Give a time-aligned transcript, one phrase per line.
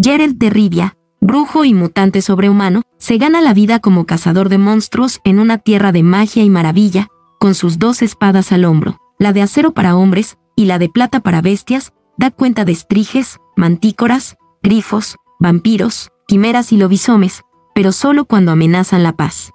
[0.00, 5.20] Gerald de Rivia, brujo y mutante sobrehumano, se gana la vida como cazador de monstruos
[5.24, 9.42] en una tierra de magia y maravilla, con sus dos espadas al hombro, la de
[9.42, 15.16] acero para hombres y la de plata para bestias, da cuenta de estriges, mantícoras, grifos,
[15.38, 17.42] vampiros, quimeras y lobisomes,
[17.74, 19.50] pero solo cuando amenazan la paz.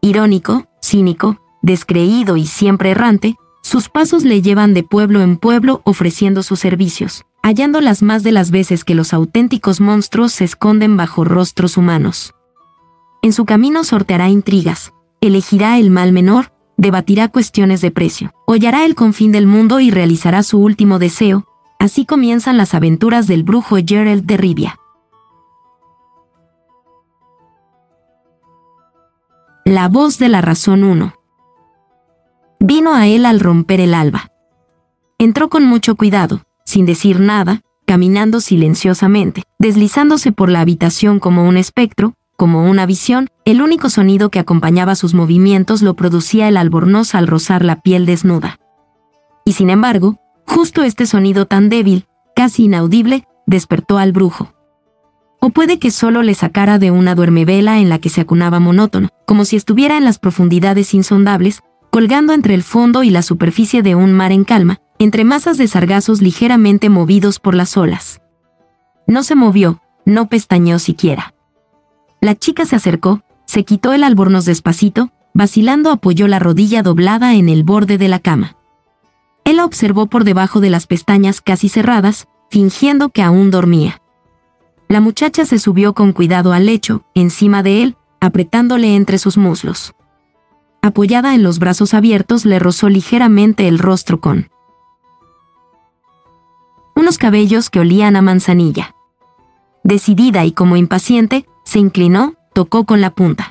[0.00, 6.42] Irónico, cínico, descreído y siempre errante, sus pasos le llevan de pueblo en pueblo ofreciendo
[6.42, 11.76] sus servicios, hallándolas más de las veces que los auténticos monstruos se esconden bajo rostros
[11.76, 12.34] humanos.
[13.22, 18.96] En su camino sorteará intrigas, elegirá el mal menor, debatirá cuestiones de precio, hollará el
[18.96, 21.46] confín del mundo y realizará su último deseo,
[21.78, 24.78] así comienzan las aventuras del brujo Gerald de Rivia.
[29.64, 31.21] La voz de la razón 1
[32.64, 34.30] Vino a él al romper el alba.
[35.18, 41.56] Entró con mucho cuidado, sin decir nada, caminando silenciosamente, deslizándose por la habitación como un
[41.56, 47.16] espectro, como una visión, el único sonido que acompañaba sus movimientos lo producía el albornoz
[47.16, 48.60] al rozar la piel desnuda.
[49.44, 54.54] Y sin embargo, justo este sonido tan débil, casi inaudible, despertó al brujo.
[55.40, 59.08] O puede que solo le sacara de una duermevela en la que se acunaba monótono,
[59.26, 61.60] como si estuviera en las profundidades insondables,
[61.92, 65.68] colgando entre el fondo y la superficie de un mar en calma, entre masas de
[65.68, 68.22] sargazos ligeramente movidos por las olas.
[69.06, 71.34] No se movió, no pestañeó siquiera.
[72.22, 77.50] La chica se acercó, se quitó el albornoz despacito, vacilando apoyó la rodilla doblada en
[77.50, 78.56] el borde de la cama.
[79.44, 84.00] Él la observó por debajo de las pestañas casi cerradas, fingiendo que aún dormía.
[84.88, 89.94] La muchacha se subió con cuidado al lecho, encima de él, apretándole entre sus muslos
[90.82, 94.50] apoyada en los brazos abiertos, le rozó ligeramente el rostro con
[96.94, 98.94] unos cabellos que olían a manzanilla.
[99.84, 103.50] Decidida y como impaciente, se inclinó, tocó con la punta.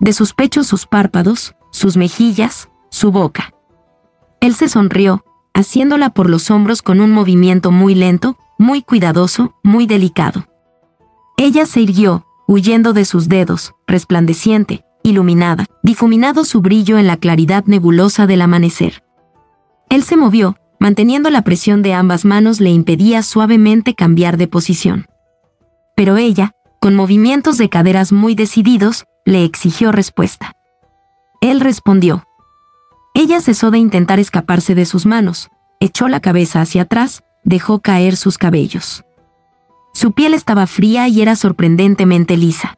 [0.00, 3.54] De sus pechos sus párpados, sus mejillas, su boca.
[4.40, 9.86] Él se sonrió, haciéndola por los hombros con un movimiento muy lento, muy cuidadoso, muy
[9.86, 10.46] delicado.
[11.36, 17.64] Ella se irguió, huyendo de sus dedos, resplandeciente, iluminada, difuminado su brillo en la claridad
[17.66, 19.04] nebulosa del amanecer.
[19.90, 25.06] Él se movió, manteniendo la presión de ambas manos le impedía suavemente cambiar de posición.
[25.94, 30.54] Pero ella, con movimientos de caderas muy decididos, le exigió respuesta.
[31.40, 32.24] Él respondió.
[33.14, 38.16] Ella cesó de intentar escaparse de sus manos, echó la cabeza hacia atrás, dejó caer
[38.16, 39.04] sus cabellos.
[39.92, 42.76] Su piel estaba fría y era sorprendentemente lisa.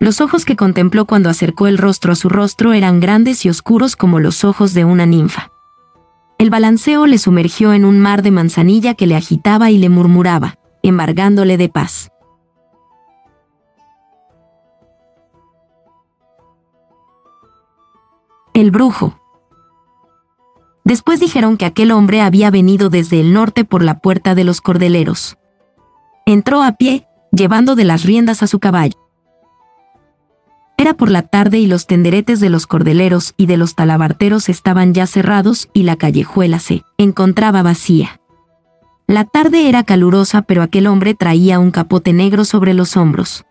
[0.00, 3.96] Los ojos que contempló cuando acercó el rostro a su rostro eran grandes y oscuros
[3.96, 5.50] como los ojos de una ninfa.
[6.38, 10.54] El balanceo le sumergió en un mar de manzanilla que le agitaba y le murmuraba,
[10.84, 12.10] embargándole de paz.
[18.54, 19.20] El brujo.
[20.84, 24.60] Después dijeron que aquel hombre había venido desde el norte por la puerta de los
[24.60, 25.36] cordeleros.
[26.24, 28.97] Entró a pie, llevando de las riendas a su caballo.
[30.94, 35.06] Por la tarde y los tenderetes de los cordeleros y de los talabarteros estaban ya
[35.06, 38.20] cerrados y la callejuela se encontraba vacía.
[39.06, 43.44] La tarde era calurosa pero aquel hombre traía un capote negro sobre los hombros.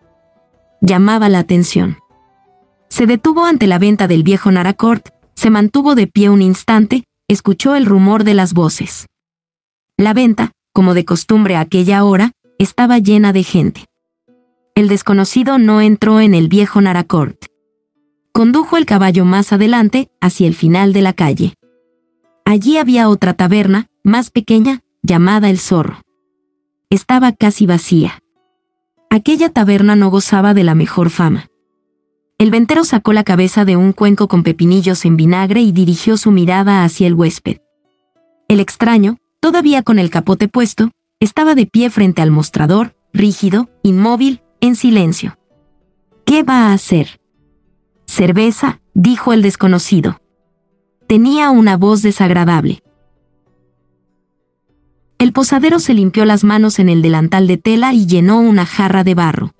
[0.80, 1.98] Llamaba la atención.
[2.88, 7.74] Se detuvo ante la venta del viejo Naracourt, se mantuvo de pie un instante, escuchó
[7.76, 9.06] el rumor de las voces.
[9.96, 13.88] La venta, como de costumbre a aquella hora, estaba llena de gente
[14.78, 17.46] el desconocido no entró en el viejo Naracourt.
[18.30, 21.54] Condujo el caballo más adelante, hacia el final de la calle.
[22.44, 26.02] Allí había otra taberna, más pequeña, llamada El Zorro.
[26.90, 28.20] Estaba casi vacía.
[29.10, 31.48] Aquella taberna no gozaba de la mejor fama.
[32.38, 36.30] El ventero sacó la cabeza de un cuenco con pepinillos en vinagre y dirigió su
[36.30, 37.56] mirada hacia el huésped.
[38.46, 44.40] El extraño, todavía con el capote puesto, estaba de pie frente al mostrador, rígido, inmóvil,
[44.60, 45.38] en silencio.
[46.24, 47.20] ¿Qué va a hacer?
[48.06, 50.20] Cerveza, dijo el desconocido.
[51.06, 52.82] Tenía una voz desagradable.
[55.18, 59.04] El posadero se limpió las manos en el delantal de tela y llenó una jarra
[59.04, 59.54] de barro.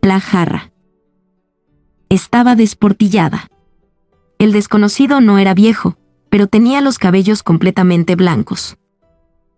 [0.00, 0.72] La jarra.
[2.08, 3.48] Estaba desportillada.
[4.38, 5.96] El desconocido no era viejo,
[6.30, 8.76] pero tenía los cabellos completamente blancos.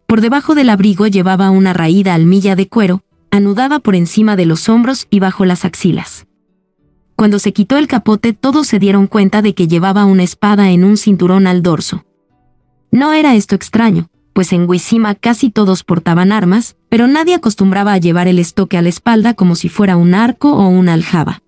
[0.06, 3.02] Por debajo del abrigo llevaba una raída almilla de cuero,
[3.34, 6.24] anudada por encima de los hombros y bajo las axilas.
[7.16, 10.84] Cuando se quitó el capote todos se dieron cuenta de que llevaba una espada en
[10.84, 12.04] un cinturón al dorso.
[12.92, 17.98] No era esto extraño, pues en Huizima casi todos portaban armas, pero nadie acostumbraba a
[17.98, 21.42] llevar el estoque a la espalda como si fuera un arco o una aljaba.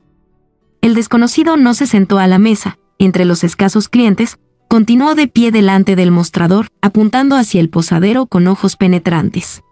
[0.80, 5.52] El desconocido no se sentó a la mesa, entre los escasos clientes, continuó de pie
[5.52, 9.62] delante del mostrador, apuntando hacia el posadero con ojos penetrantes.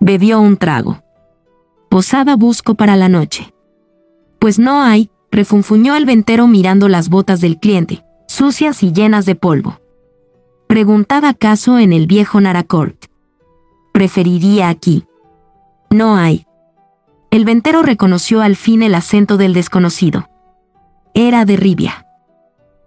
[0.00, 1.04] Bebió un trago.
[1.88, 3.54] Posada busco para la noche.
[4.38, 9.34] Pues no hay, refunfuñó el ventero mirando las botas del cliente, sucias y llenas de
[9.34, 9.80] polvo.
[10.66, 13.06] Preguntaba acaso en el viejo Naracourt.
[13.92, 15.06] Preferiría aquí.
[15.90, 16.46] No hay.
[17.30, 20.28] El ventero reconoció al fin el acento del desconocido.
[21.14, 22.06] Era de Ribia.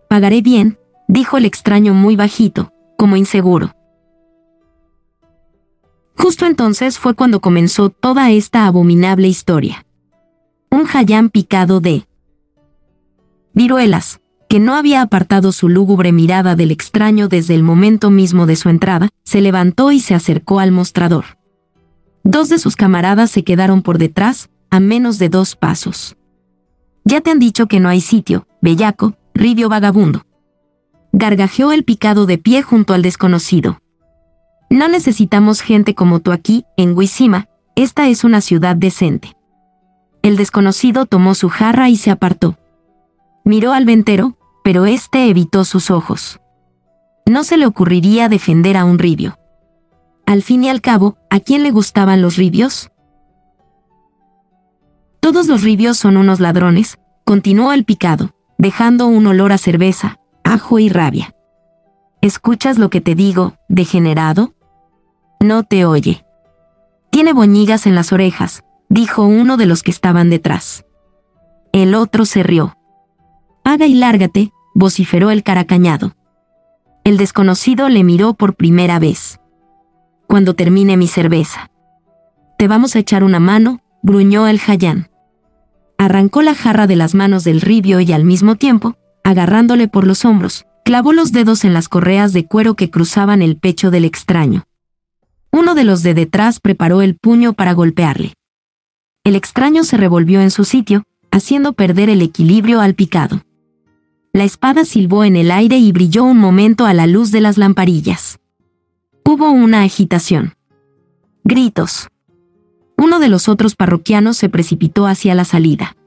[0.09, 0.77] Pagaré bien,
[1.07, 3.73] dijo el extraño muy bajito, como inseguro.
[6.21, 9.87] Justo entonces fue cuando comenzó toda esta abominable historia.
[10.69, 12.05] Un jayán picado de
[13.55, 18.55] viruelas, que no había apartado su lúgubre mirada del extraño desde el momento mismo de
[18.55, 21.25] su entrada, se levantó y se acercó al mostrador.
[22.23, 26.17] Dos de sus camaradas se quedaron por detrás, a menos de dos pasos.
[27.03, 30.23] Ya te han dicho que no hay sitio, bellaco, ribio vagabundo.
[31.13, 33.79] Gargajeó el picado de pie junto al desconocido.
[34.71, 39.35] No necesitamos gente como tú aquí, en Huizima, esta es una ciudad decente.
[40.21, 42.57] El desconocido tomó su jarra y se apartó.
[43.43, 46.39] Miró al ventero, pero éste evitó sus ojos.
[47.25, 49.37] No se le ocurriría defender a un ribio.
[50.25, 52.91] Al fin y al cabo, ¿a quién le gustaban los ribios?
[55.19, 60.79] Todos los ribios son unos ladrones, continuó el picado, dejando un olor a cerveza, ajo
[60.79, 61.35] y rabia.
[62.21, 64.53] ¿Escuchas lo que te digo, degenerado?
[65.41, 66.23] No te oye.
[67.09, 70.85] Tiene boñigas en las orejas, dijo uno de los que estaban detrás.
[71.73, 72.77] El otro se rió.
[73.63, 76.15] Haga y lárgate, vociferó el caracañado.
[77.03, 79.41] El desconocido le miró por primera vez
[80.31, 81.71] cuando termine mi cerveza.
[82.57, 85.09] Te vamos a echar una mano, gruñó el jayán.
[85.97, 88.95] Arrancó la jarra de las manos del ribio y al mismo tiempo,
[89.25, 93.57] agarrándole por los hombros, clavó los dedos en las correas de cuero que cruzaban el
[93.57, 94.63] pecho del extraño.
[95.51, 98.33] Uno de los de detrás preparó el puño para golpearle.
[99.23, 103.41] El extraño se revolvió en su sitio, haciendo perder el equilibrio al picado.
[104.33, 107.57] La espada silbó en el aire y brilló un momento a la luz de las
[107.57, 108.39] lamparillas.
[109.25, 110.53] Hubo una agitación.
[111.43, 112.07] Gritos.
[112.97, 115.97] Uno de los otros parroquianos se precipitó hacia la salida.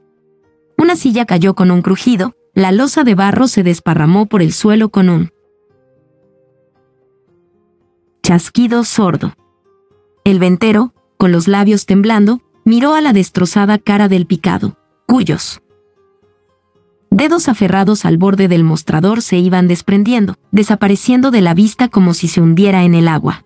[0.77, 4.89] Una silla cayó con un crujido, la losa de barro se desparramó por el suelo
[4.89, 5.29] con un
[8.25, 9.35] chasquido sordo.
[10.23, 15.61] El ventero, con los labios temblando, miró a la destrozada cara del picado, cuyos
[17.11, 22.27] Dedos aferrados al borde del mostrador se iban desprendiendo, desapareciendo de la vista como si
[22.27, 23.45] se hundiera en el agua.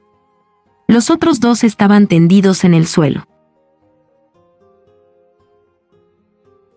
[0.87, 3.27] Los otros dos estaban tendidos en el suelo.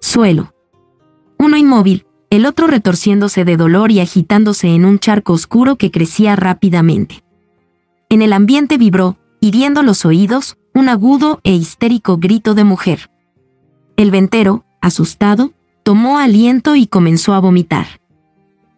[0.01, 0.53] Suelo.
[1.39, 6.35] Uno inmóvil, el otro retorciéndose de dolor y agitándose en un charco oscuro que crecía
[6.35, 7.22] rápidamente.
[8.13, 13.11] En el ambiente vibró, hiriendo los oídos, un agudo e histérico grito de mujer.
[13.97, 17.87] El ventero, asustado, tomó aliento y comenzó a vomitar.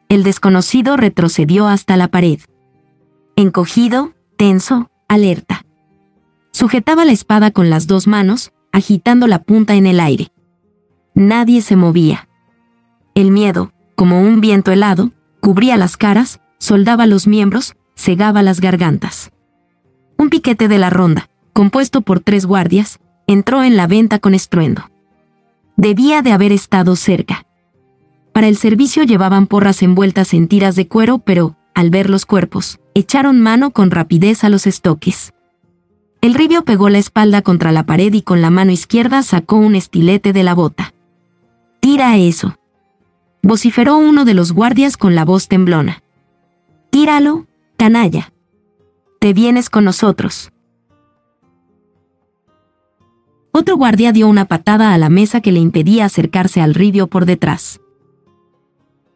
[0.08, 2.38] El desconocido retrocedió hasta la pared.
[3.34, 5.66] Encogido, tenso, alerta.
[6.52, 10.28] Sujetaba la espada con las dos manos, agitando la punta en el aire.
[11.16, 12.28] Nadie se movía.
[13.16, 15.10] El miedo, como un viento helado,
[15.40, 19.30] cubría las caras, soldaba los miembros, cegaba las gargantas.
[20.16, 24.90] Un piquete de la ronda, compuesto por tres guardias, entró en la venta con estruendo.
[25.76, 27.46] Debía de haber estado cerca.
[28.32, 32.80] Para el servicio llevaban porras envueltas en tiras de cuero, pero, al ver los cuerpos,
[32.94, 35.32] echaron mano con rapidez a los estoques.
[36.20, 39.74] El ribio pegó la espalda contra la pared y con la mano izquierda sacó un
[39.74, 40.94] estilete de la bota.
[41.80, 42.56] Tira eso.
[43.42, 46.02] Vociferó uno de los guardias con la voz temblona.
[46.90, 48.32] Tíralo, canalla.
[49.20, 50.50] Te vienes con nosotros.
[53.52, 57.24] Otro guardia dio una patada a la mesa que le impedía acercarse al ribio por
[57.24, 57.80] detrás.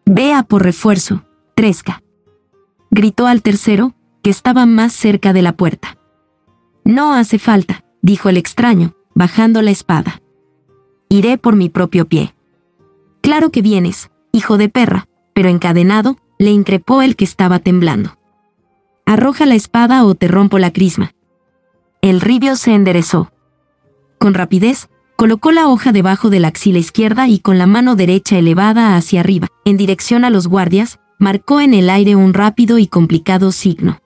[0.07, 1.25] Vea por refuerzo,
[1.55, 2.03] Tresca.
[2.91, 5.99] Gritó al tercero, que estaba más cerca de la puerta.
[6.85, 10.23] No hace falta, dijo el extraño, bajando la espada.
[11.09, 12.35] Iré por mi propio pie.
[13.21, 18.18] Claro que vienes, hijo de perra, pero encadenado, le increpó el que estaba temblando.
[19.09, 21.15] Arroja la espada o te rompo la crisma.
[22.03, 23.33] El ribio se enderezó.
[24.19, 28.37] Con rapidez, colocó la hoja debajo de la axila izquierda y con la mano derecha
[28.37, 32.87] elevada hacia arriba, en dirección a los guardias, marcó en el aire un rápido y
[32.87, 34.03] complicado signo.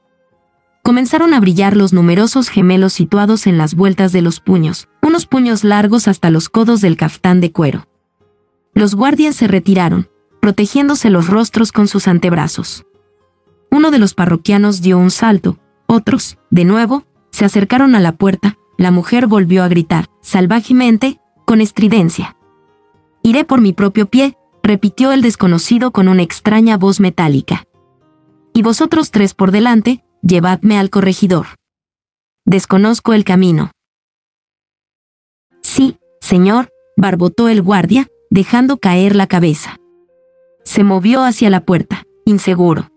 [0.84, 5.64] comenzaron a brillar los numerosos gemelos situados en las vueltas de los puños, unos puños
[5.64, 7.88] largos hasta los codos del caftán de cuero.
[8.72, 10.08] Los guardias se retiraron,
[10.40, 12.84] protegiéndose los rostros con sus antebrazos.
[13.72, 18.58] Uno de los parroquianos dio un salto, otros, de nuevo, se acercaron a la puerta,
[18.76, 22.36] la mujer volvió a gritar, salvajemente, con estridencia.
[23.22, 27.64] Iré por mi propio pie, repitió el desconocido con una extraña voz metálica.
[28.52, 31.46] Y vosotros tres por delante, llevadme al corregidor.
[32.44, 33.70] Desconozco el camino.
[35.62, 39.76] Sí, señor, barbotó el guardia, dejando caer la cabeza.
[40.62, 42.92] Se movió hacia la puerta, inseguro.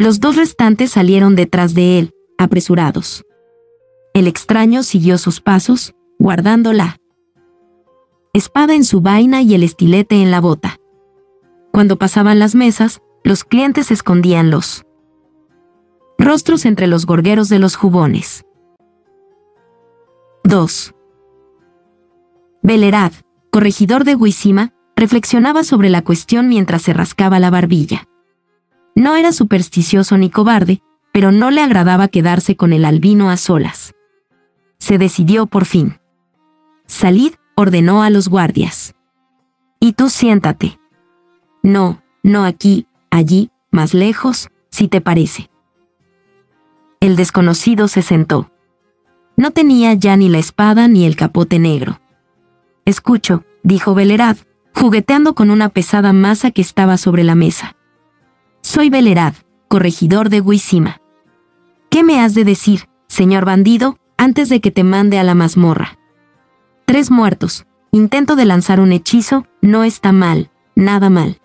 [0.00, 3.22] Los dos restantes salieron detrás de él, apresurados.
[4.14, 6.96] El extraño siguió sus pasos, guardando la
[8.32, 10.78] espada en su vaina y el estilete en la bota.
[11.70, 14.86] Cuando pasaban las mesas, los clientes escondían los
[16.16, 18.46] rostros entre los gorgueros de los jubones.
[20.44, 20.94] 2.
[22.62, 23.12] Belerad,
[23.50, 28.06] corregidor de Huizima, reflexionaba sobre la cuestión mientras se rascaba la barbilla.
[29.00, 33.94] No era supersticioso ni cobarde, pero no le agradaba quedarse con el albino a solas.
[34.76, 35.98] Se decidió por fin.
[36.84, 38.94] Salid, ordenó a los guardias.
[39.80, 40.78] Y tú siéntate.
[41.62, 45.48] No, no aquí, allí, más lejos, si te parece.
[47.00, 48.50] El desconocido se sentó.
[49.34, 52.02] No tenía ya ni la espada ni el capote negro.
[52.84, 54.36] Escucho, dijo Belerad,
[54.74, 57.76] jugueteando con una pesada masa que estaba sobre la mesa.
[58.62, 59.34] Soy Belerad,
[59.68, 60.98] corregidor de Huizima.
[61.90, 65.98] ¿Qué me has de decir, señor bandido, antes de que te mande a la mazmorra?
[66.84, 67.66] Tres muertos.
[67.92, 71.40] Intento de lanzar un hechizo, no está mal, nada mal.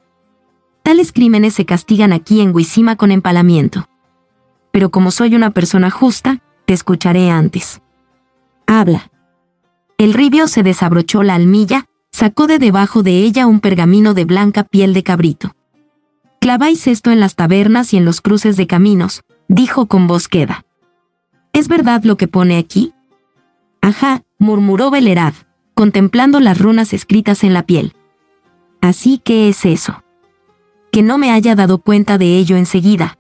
[0.84, 3.88] Tales crímenes se castigan aquí en Huizima con empalamiento.
[4.72, 7.82] Pero como soy una persona justa, te escucharé antes.
[8.68, 9.10] Habla.
[9.98, 14.64] El ribio se desabrochó la almilla, sacó de debajo de ella un pergamino de blanca
[14.64, 15.56] piel de cabrito.
[16.46, 20.64] Claváis esto en las tabernas y en los cruces de caminos, dijo con voz queda.
[21.54, 22.94] ¿Es verdad lo que pone aquí?
[23.82, 25.34] Ajá, murmuró Belerad,
[25.74, 27.94] contemplando las runas escritas en la piel.
[28.80, 30.04] Así que es eso.
[30.92, 33.18] Que no me haya dado cuenta de ello enseguida.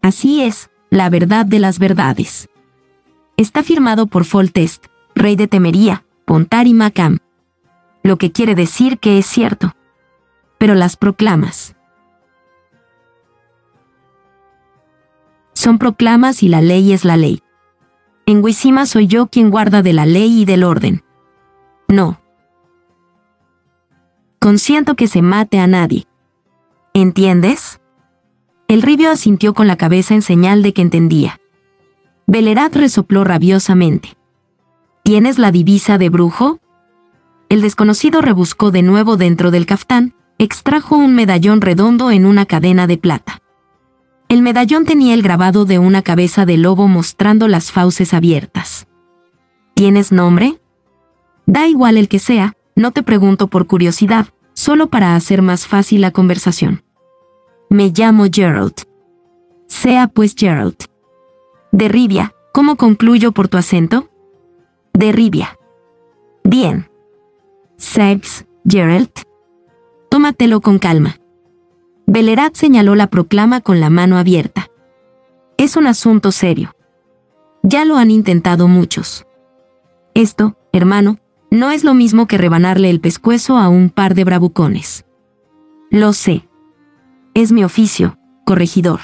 [0.00, 2.48] Así es, la verdad de las verdades.
[3.36, 7.18] Está firmado por Foltest, rey de Temería, Pontar y Macam.
[8.02, 9.76] Lo que quiere decir que es cierto.
[10.58, 11.76] Pero las proclamas.
[15.52, 17.42] Son proclamas y la ley es la ley.
[18.26, 21.02] En Huizima soy yo quien guarda de la ley y del orden.
[21.88, 22.20] No.
[24.38, 26.06] Consiento que se mate a nadie.
[26.94, 27.80] ¿Entiendes?
[28.68, 31.40] El ribio asintió con la cabeza en señal de que entendía.
[32.26, 34.16] Belerad resopló rabiosamente.
[35.02, 36.58] ¿Tienes la divisa de brujo?
[37.48, 42.86] El desconocido rebuscó de nuevo dentro del caftán, extrajo un medallón redondo en una cadena
[42.86, 43.42] de plata.
[44.32, 48.86] El medallón tenía el grabado de una cabeza de lobo mostrando las fauces abiertas.
[49.74, 50.58] ¿Tienes nombre?
[51.44, 56.00] Da igual el que sea, no te pregunto por curiosidad, solo para hacer más fácil
[56.00, 56.82] la conversación.
[57.68, 58.72] Me llamo Gerald.
[59.66, 60.76] Sea pues Gerald.
[61.70, 64.08] De Rivia, ¿cómo concluyo por tu acento?
[64.94, 65.58] De Rivia.
[66.42, 66.88] Bien.
[67.76, 69.10] Sex, Gerald.
[70.08, 71.16] Tómatelo con calma.
[72.06, 74.68] Belerat señaló la proclama con la mano abierta.
[75.56, 76.74] Es un asunto serio.
[77.62, 79.26] Ya lo han intentado muchos.
[80.14, 81.18] Esto, hermano,
[81.50, 85.04] no es lo mismo que rebanarle el pescuezo a un par de bravucones.
[85.90, 86.48] Lo sé.
[87.34, 89.00] Es mi oficio, corregidor.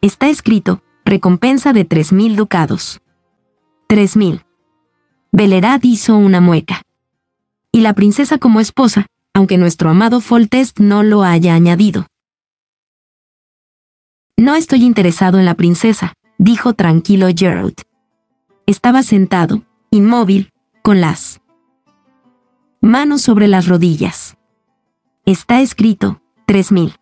[0.00, 3.00] Está escrito, recompensa de tres mil ducados.
[3.86, 4.44] Tres mil.
[5.30, 6.82] Belerat hizo una mueca.
[7.70, 12.06] Y la princesa como esposa, aunque nuestro amado Foltest no lo haya añadido.
[14.36, 17.74] No estoy interesado en la princesa, dijo tranquilo Gerald.
[18.66, 20.50] Estaba sentado, inmóvil,
[20.82, 21.40] con las
[22.80, 24.36] manos sobre las rodillas.
[25.24, 26.96] Está escrito, tres mil.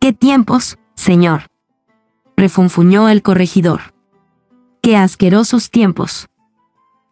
[0.00, 1.48] ¿Qué tiempos, señor?
[2.36, 3.94] refunfuñó el corregidor.
[4.82, 6.28] ¡Qué asquerosos tiempos!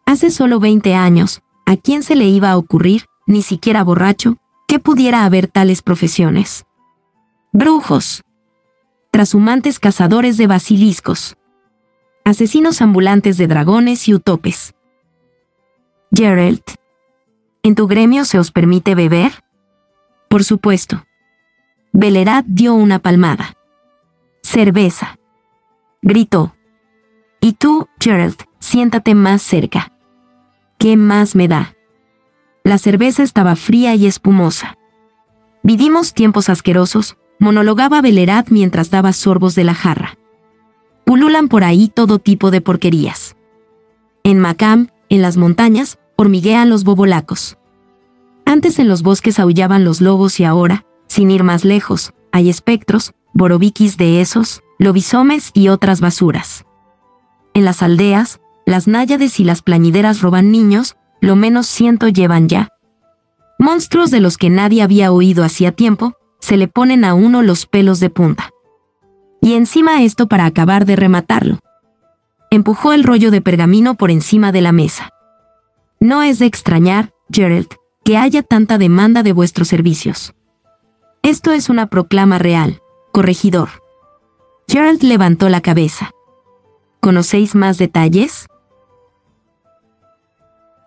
[0.05, 4.79] Hace solo veinte años, ¿a quién se le iba a ocurrir ni siquiera borracho, que
[4.79, 6.65] pudiera haber tales profesiones.
[7.51, 8.23] Brujos,
[9.11, 11.37] trashumantes cazadores de basiliscos,
[12.23, 14.73] asesinos ambulantes de dragones y utopes.
[16.11, 16.63] Gerald,
[17.63, 19.43] ¿en tu gremio se os permite beber?
[20.29, 21.05] Por supuesto.
[21.93, 23.55] Belerad dio una palmada.
[24.41, 25.17] Cerveza.
[26.01, 26.55] gritó.
[27.39, 29.91] Y tú, Gerald, siéntate más cerca.
[30.77, 31.74] ¿Qué más me da?
[32.65, 34.75] La cerveza estaba fría y espumosa.
[35.61, 40.17] Vivimos tiempos asquerosos, monologaba Belerat mientras daba sorbos de la jarra.
[41.05, 43.35] Pululan por ahí todo tipo de porquerías.
[44.23, 47.59] En Macam, en las montañas, hormiguean los bobolacos.
[48.47, 53.13] Antes en los bosques aullaban los lobos y ahora, sin ir más lejos, hay espectros,
[53.33, 56.65] borobiquis de esos, lobisomes y otras basuras.
[57.53, 62.69] En las aldeas, las náyades y las plañideras roban niños, lo menos ciento llevan ya.
[63.57, 67.65] Monstruos de los que nadie había oído hacía tiempo, se le ponen a uno los
[67.65, 68.51] pelos de punta.
[69.41, 71.59] Y encima esto para acabar de rematarlo.
[72.51, 75.09] Empujó el rollo de pergamino por encima de la mesa.
[75.99, 77.67] No es de extrañar, Gerald,
[78.03, 80.33] que haya tanta demanda de vuestros servicios.
[81.23, 82.81] Esto es una proclama real,
[83.11, 83.69] corregidor.
[84.67, 86.11] Gerald levantó la cabeza.
[86.99, 88.47] ¿Conocéis más detalles?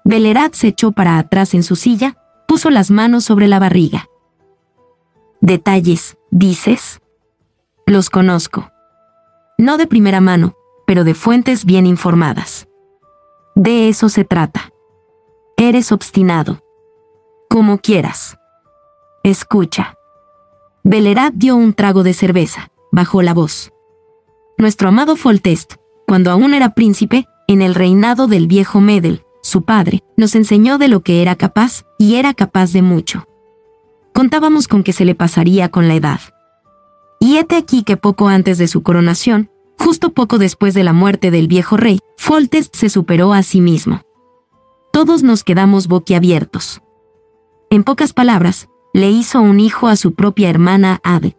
[0.08, 4.08] Belerat se echó para atrás en su silla, puso las manos sobre la barriga.
[5.42, 7.02] Detalles, dices.
[7.84, 8.70] Los conozco.
[9.58, 12.68] No de primera mano, pero de fuentes bien informadas.
[13.54, 14.72] De eso se trata.
[15.58, 16.62] Eres obstinado.
[17.50, 18.38] Como quieras.
[19.22, 19.94] Escucha.
[20.84, 23.74] Belerat dio un trago de cerveza, bajó la voz.
[24.56, 25.74] Nuestro amado Foltest,
[26.06, 30.88] cuando aún era príncipe, en el reinado del viejo Medel, su padre, nos enseñó de
[30.88, 33.24] lo que era capaz, y era capaz de mucho.
[34.14, 36.20] Contábamos con que se le pasaría con la edad.
[37.20, 41.30] Y hete aquí que poco antes de su coronación, justo poco después de la muerte
[41.30, 44.02] del viejo rey, Foltest se superó a sí mismo.
[44.92, 46.82] Todos nos quedamos boquiabiertos.
[47.70, 51.36] En pocas palabras, le hizo un hijo a su propia hermana Ade.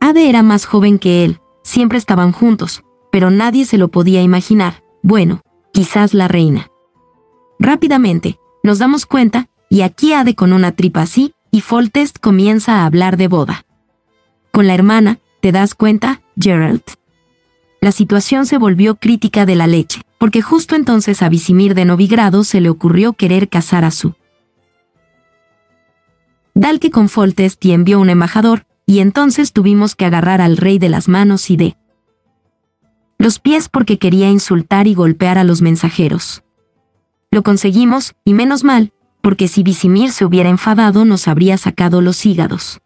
[0.00, 4.84] Ade era más joven que él, siempre estaban juntos, pero nadie se lo podía imaginar,
[5.02, 5.40] bueno,
[5.72, 6.68] quizás la reina.
[7.58, 12.86] Rápidamente, nos damos cuenta, y aquí Ade con una tripa así, y Foltest comienza a
[12.86, 13.64] hablar de boda.
[14.52, 16.82] Con la hermana, ¿te das cuenta, Gerald?
[17.80, 22.44] La situación se volvió crítica de la leche, porque justo entonces a Visimir de Novigrado
[22.44, 24.14] se le ocurrió querer casar a su.
[26.54, 30.88] Dalke con Foltest y envió un embajador, y entonces tuvimos que agarrar al rey de
[30.88, 31.76] las manos y de
[33.18, 36.42] los pies porque quería insultar y golpear a los mensajeros.
[37.30, 42.24] Lo conseguimos, y menos mal, porque si Visimir se hubiera enfadado nos habría sacado los
[42.24, 42.80] hígados.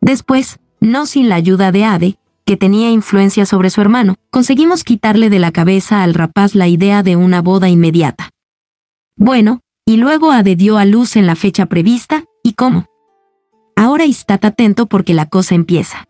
[0.00, 5.28] Después, no sin la ayuda de Ade, que tenía influencia sobre su hermano, conseguimos quitarle
[5.28, 8.30] de la cabeza al rapaz la idea de una boda inmediata.
[9.16, 12.86] Bueno, y luego Ade dio a luz en la fecha prevista, ¿y cómo?
[13.76, 16.06] Ahora estad atento porque la cosa empieza.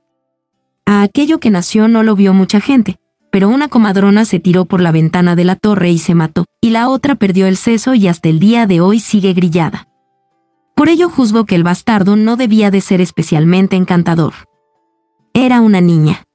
[0.87, 3.00] A aquello que nació no lo vio mucha gente,
[3.31, 6.71] pero una comadrona se tiró por la ventana de la torre y se mató, y
[6.71, 9.89] la otra perdió el seso y hasta el día de hoy sigue grillada.
[10.75, 14.33] Por ello juzgo que el bastardo no debía de ser especialmente encantador.
[15.33, 16.27] Era una niña.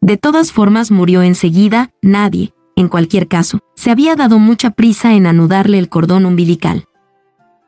[0.00, 5.26] De todas formas murió enseguida, nadie, en cualquier caso, se había dado mucha prisa en
[5.26, 6.84] anudarle el cordón umbilical.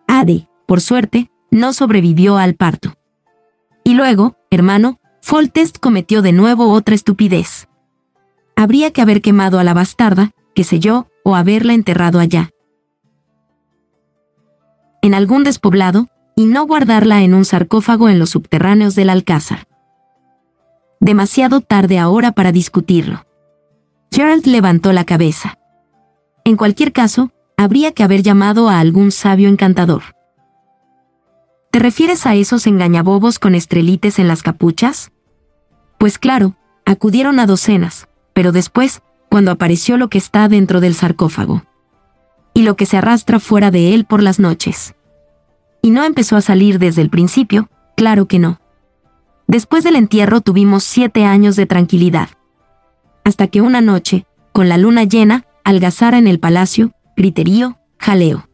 [0.06, 2.94] Ade, por suerte, no sobrevivió al parto.
[3.84, 7.67] Y luego, hermano, Foltest cometió de nuevo otra estupidez
[8.58, 12.50] habría que haber quemado a la bastarda, qué sé yo, o haberla enterrado allá.
[15.00, 19.68] En algún despoblado, y no guardarla en un sarcófago en los subterráneos del alcázar.
[20.98, 23.24] Demasiado tarde ahora para discutirlo.
[24.10, 25.56] Gerald levantó la cabeza.
[26.42, 30.02] En cualquier caso, habría que haber llamado a algún sabio encantador.
[31.70, 35.12] ¿Te refieres a esos engañabobos con estrelites en las capuchas?
[35.96, 41.64] Pues claro, acudieron a docenas, pero después, cuando apareció lo que está dentro del sarcófago.
[42.54, 44.94] Y lo que se arrastra fuera de él por las noches.
[45.82, 48.60] Y no empezó a salir desde el principio, claro que no.
[49.48, 52.28] Después del entierro tuvimos siete años de tranquilidad.
[53.24, 58.48] Hasta que una noche, con la luna llena, algazara en el palacio, griterío, jaleo.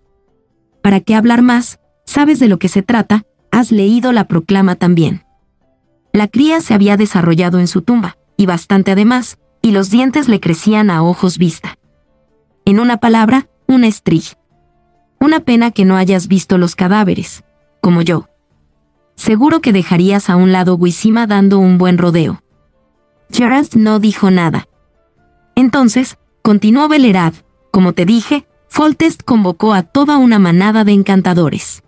[0.83, 1.79] ¿Para qué hablar más?
[2.07, 3.27] ¿Sabes de lo que se trata?
[3.51, 5.27] Has leído la proclama también.
[6.15, 10.41] La cría se había desarrollado en su tumba, y bastante además, y los dientes le
[10.41, 11.79] crecían a ojos vista.
[12.67, 14.37] En una palabra, un estrig.
[15.19, 17.45] Una pena que no hayas visto los cadáveres,
[17.81, 18.29] como yo.
[19.17, 22.43] Seguro que dejarías a un lado Wisima dando un buen rodeo.
[23.31, 24.69] Gerard no dijo nada.
[25.55, 27.33] Entonces, continuó Belerad,
[27.71, 31.83] como te dije, Foltest convocó a toda una manada de encantadores.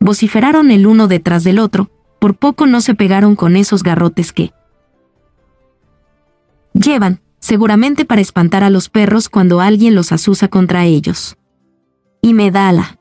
[0.00, 4.54] Vociferaron el uno detrás del otro, por poco no se pegaron con esos garrotes que,
[6.80, 11.36] Llevan, seguramente para espantar a los perros cuando alguien los asusa contra ellos.
[12.20, 12.98] Y me da la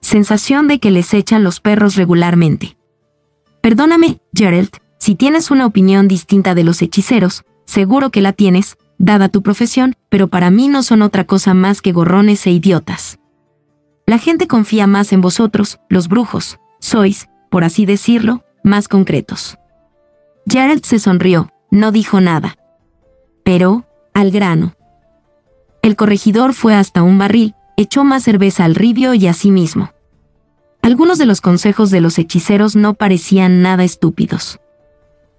[0.00, 2.78] sensación de que les echan los perros regularmente.
[3.60, 9.28] Perdóname, Gerald, si tienes una opinión distinta de los hechiceros, seguro que la tienes, dada
[9.28, 13.18] tu profesión, pero para mí no son otra cosa más que gorrones e idiotas.
[14.06, 19.58] La gente confía más en vosotros, los brujos, sois, por así decirlo, más concretos.
[20.46, 22.56] Gerald se sonrió, no dijo nada.
[23.44, 24.74] Pero, al grano.
[25.82, 29.90] El corregidor fue hasta un barril, echó más cerveza al ribio y a sí mismo.
[30.82, 34.60] Algunos de los consejos de los hechiceros no parecían nada estúpidos.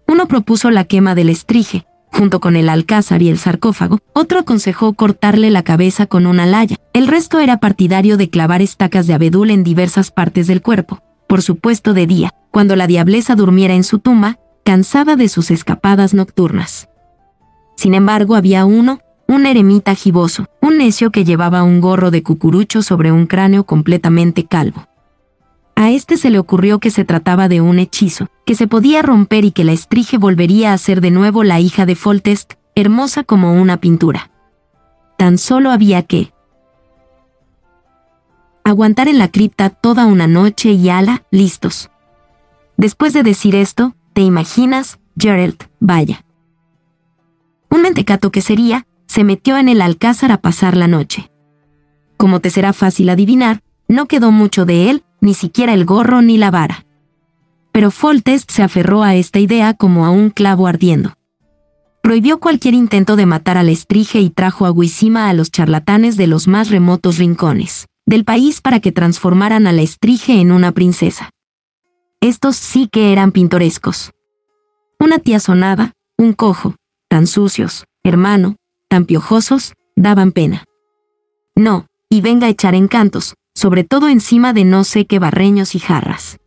[0.07, 4.93] Uno propuso la quema del estrige, junto con el alcázar y el sarcófago, otro aconsejó
[4.93, 6.77] cortarle la cabeza con una laya.
[6.93, 11.41] El resto era partidario de clavar estacas de abedul en diversas partes del cuerpo, por
[11.41, 16.89] supuesto de día, cuando la diableza durmiera en su tumba, cansada de sus escapadas nocturnas.
[17.75, 22.81] Sin embargo, había uno, un eremita giboso, un necio que llevaba un gorro de cucurucho
[22.81, 24.87] sobre un cráneo completamente calvo.
[25.75, 29.45] A este se le ocurrió que se trataba de un hechizo, que se podía romper
[29.45, 33.53] y que la estrige volvería a ser de nuevo la hija de Foltest, hermosa como
[33.53, 34.29] una pintura.
[35.17, 36.33] Tan solo había que
[38.63, 41.89] aguantar en la cripta toda una noche y ala, listos.
[42.77, 46.25] Después de decir esto, te imaginas, Gerald, vaya.
[47.69, 51.31] Un mentecato que sería, se metió en el alcázar a pasar la noche.
[52.17, 56.37] Como te será fácil adivinar, no quedó mucho de él, ni siquiera el gorro ni
[56.37, 56.85] la vara.
[57.71, 61.13] Pero Foltest se aferró a esta idea como a un clavo ardiendo.
[62.03, 66.27] Prohibió cualquier intento de matar al estrige y trajo a Guisima a los charlatanes de
[66.27, 71.29] los más remotos rincones del país para que transformaran a la estrige en una princesa.
[72.21, 74.11] Estos sí que eran pintorescos.
[74.99, 76.75] Una tía sonada, un cojo,
[77.09, 78.57] tan sucios, hermano,
[78.87, 80.63] tan piojosos, daban pena.
[81.55, 85.79] No, y venga a echar encantos, sobre todo encima de no sé qué barreños y
[85.79, 86.37] jarras.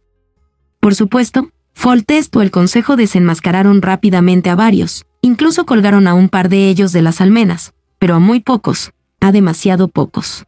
[0.79, 6.51] Por supuesto, Foltest o el Consejo desenmascararon rápidamente a varios, incluso colgaron a un par
[6.51, 10.45] de ellos de las almenas, pero a muy pocos, a demasiado pocos.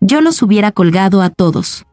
[0.00, 1.84] Yo los hubiera colgado a todos.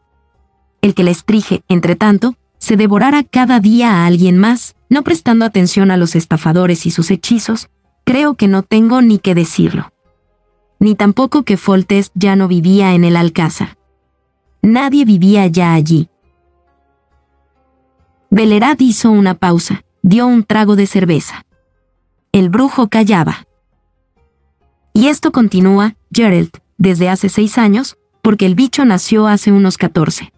[0.80, 5.44] El que les trije, entre tanto, se devorara cada día a alguien más, no prestando
[5.44, 7.68] atención a los estafadores y sus hechizos,
[8.04, 9.92] creo que no tengo ni que decirlo
[10.78, 13.76] ni tampoco que Foltest ya no vivía en el Alcázar.
[14.62, 16.08] Nadie vivía ya allí.
[18.30, 21.46] Belerad hizo una pausa, dio un trago de cerveza.
[22.32, 23.46] El brujo callaba.
[24.92, 30.32] Y esto continúa, Gerald, desde hace seis años, porque el bicho nació hace unos catorce.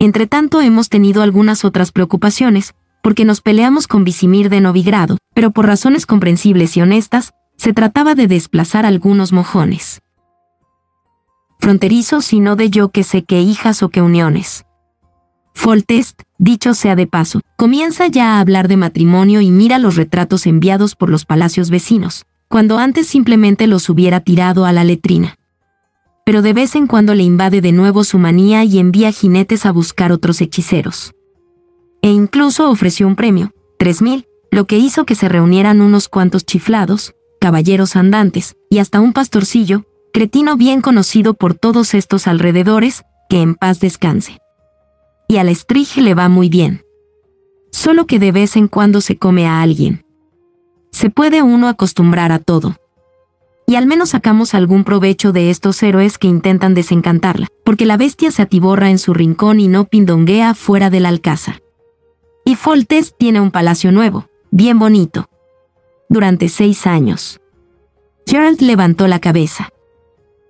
[0.00, 5.66] Entretanto hemos tenido algunas otras preocupaciones, porque nos peleamos con Visimir de Novigrado, pero por
[5.66, 10.00] razones comprensibles y honestas, se trataba de desplazar algunos mojones.
[11.58, 14.64] Fronterizos y no de yo que sé qué hijas o qué uniones.
[15.54, 20.46] Foltest, dicho sea de paso, comienza ya a hablar de matrimonio y mira los retratos
[20.46, 25.34] enviados por los palacios vecinos, cuando antes simplemente los hubiera tirado a la letrina.
[26.28, 29.72] Pero de vez en cuando le invade de nuevo su manía y envía jinetes a
[29.72, 31.14] buscar otros hechiceros.
[32.02, 36.44] E incluso ofreció un premio, tres mil, lo que hizo que se reunieran unos cuantos
[36.44, 43.40] chiflados, caballeros andantes, y hasta un pastorcillo, cretino bien conocido por todos estos alrededores, que
[43.40, 44.36] en paz descanse.
[45.28, 46.82] Y al estrige le va muy bien.
[47.72, 50.04] Solo que de vez en cuando se come a alguien.
[50.92, 52.76] Se puede uno acostumbrar a todo.
[53.68, 58.30] Y al menos sacamos algún provecho de estos héroes que intentan desencantarla, porque la bestia
[58.30, 61.62] se atiborra en su rincón y no pindonguea fuera del alcázar.
[62.46, 65.28] Y Foltes tiene un palacio nuevo, bien bonito,
[66.08, 67.42] durante seis años.
[68.26, 69.68] Gerald levantó la cabeza.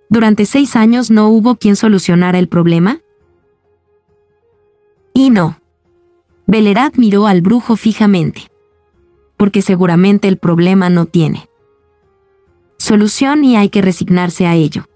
[0.08, 3.00] ¿Durante seis años no hubo quien solucionara el problema?
[5.12, 5.58] Y no.
[6.46, 8.42] Belerad miró al brujo fijamente.
[9.36, 11.48] Porque seguramente el problema no tiene
[12.88, 14.88] solución y hay que resignarse a ello.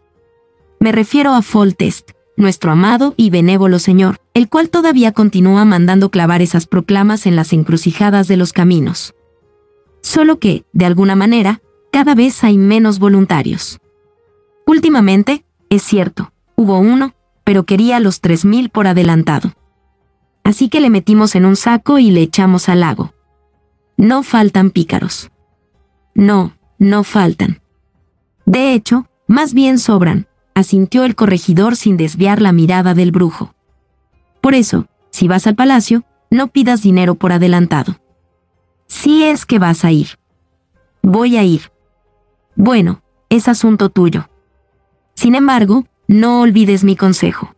[0.81, 6.41] Me refiero a Foltest, nuestro amado y benévolo Señor, el cual todavía continúa mandando clavar
[6.41, 9.15] esas proclamas en las encrucijadas de los caminos.
[10.01, 11.61] Solo que, de alguna manera,
[11.93, 13.79] cada vez hay menos voluntarios.
[14.67, 19.53] Últimamente, es cierto, hubo uno, pero quería los 3.000 por adelantado.
[20.45, 23.13] Así que le metimos en un saco y le echamos al lago.
[23.99, 25.31] No faltan pícaros.
[26.15, 27.62] No, no faltan.
[28.47, 33.55] De hecho, más bien sobran, asintió el corregidor sin desviar la mirada del brujo.
[34.41, 37.97] Por eso, si vas al palacio, no pidas dinero por adelantado.
[38.87, 40.19] Si es que vas a ir.
[41.03, 41.73] Voy a ir.
[42.57, 44.29] Bueno, es asunto tuyo.
[45.15, 47.55] Sin embargo, no olvides mi consejo.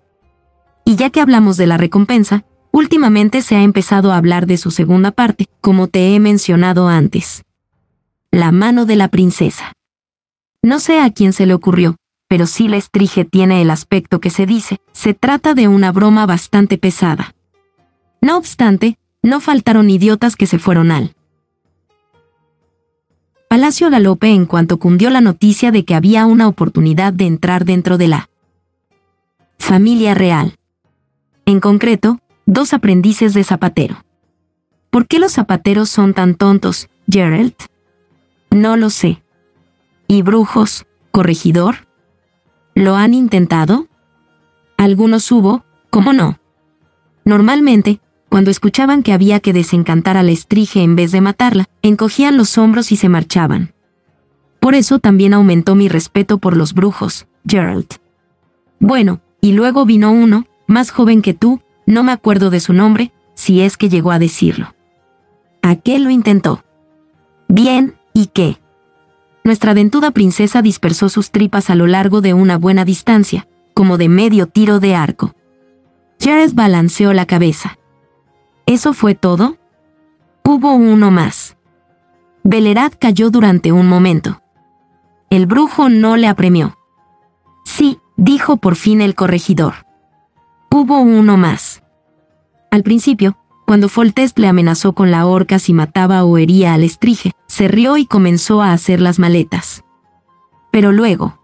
[0.85, 4.71] Y ya que hablamos de la recompensa, últimamente se ha empezado a hablar de su
[4.71, 7.45] segunda parte, como te he mencionado antes.
[8.31, 9.73] La mano de la princesa.
[10.65, 11.97] No sé a quién se le ocurrió,
[12.27, 16.25] pero si la estrige tiene el aspecto que se dice, se trata de una broma
[16.25, 17.35] bastante pesada.
[18.23, 21.15] No obstante, no faltaron idiotas que se fueron al
[23.47, 27.99] Palacio Galope en cuanto cundió la noticia de que había una oportunidad de entrar dentro
[27.99, 28.31] de la
[29.59, 30.55] familia real.
[31.45, 34.03] En concreto, dos aprendices de zapatero.
[34.89, 37.53] ¿Por qué los zapateros son tan tontos, Gerald?
[38.51, 39.24] No lo sé.
[40.07, 41.87] ¿Y brujos, corregidor?
[42.75, 43.87] ¿Lo han intentado?
[44.77, 46.39] Algunos hubo, ¿cómo no?
[47.25, 52.37] Normalmente, cuando escuchaban que había que desencantar a la estrige en vez de matarla, encogían
[52.37, 53.73] los hombros y se marchaban.
[54.61, 57.87] Por eso también aumentó mi respeto por los brujos, Gerald.
[58.81, 63.13] Bueno, y luego vino uno, más joven que tú, no me acuerdo de su nombre,
[63.35, 64.75] si es que llegó a decirlo.
[65.63, 66.65] Aquel lo intentó.
[67.49, 68.59] Bien, ¿y qué?
[69.45, 74.09] Nuestra dentuda princesa dispersó sus tripas a lo largo de una buena distancia, como de
[74.09, 75.35] medio tiro de arco.
[76.19, 77.79] Jared balanceó la cabeza.
[78.65, 79.59] ¿Eso fue todo?
[80.45, 81.59] Hubo uno más.
[82.43, 84.41] Belerad cayó durante un momento.
[85.29, 86.79] El brujo no le apremió.
[87.67, 89.87] Sí, dijo por fin el corregidor.
[90.71, 91.83] Hubo uno más.
[92.71, 97.33] Al principio, cuando Foltest le amenazó con la horca si mataba o hería al estrige,
[97.47, 99.85] se rió y comenzó a hacer las maletas.
[100.71, 101.39] Pero luego...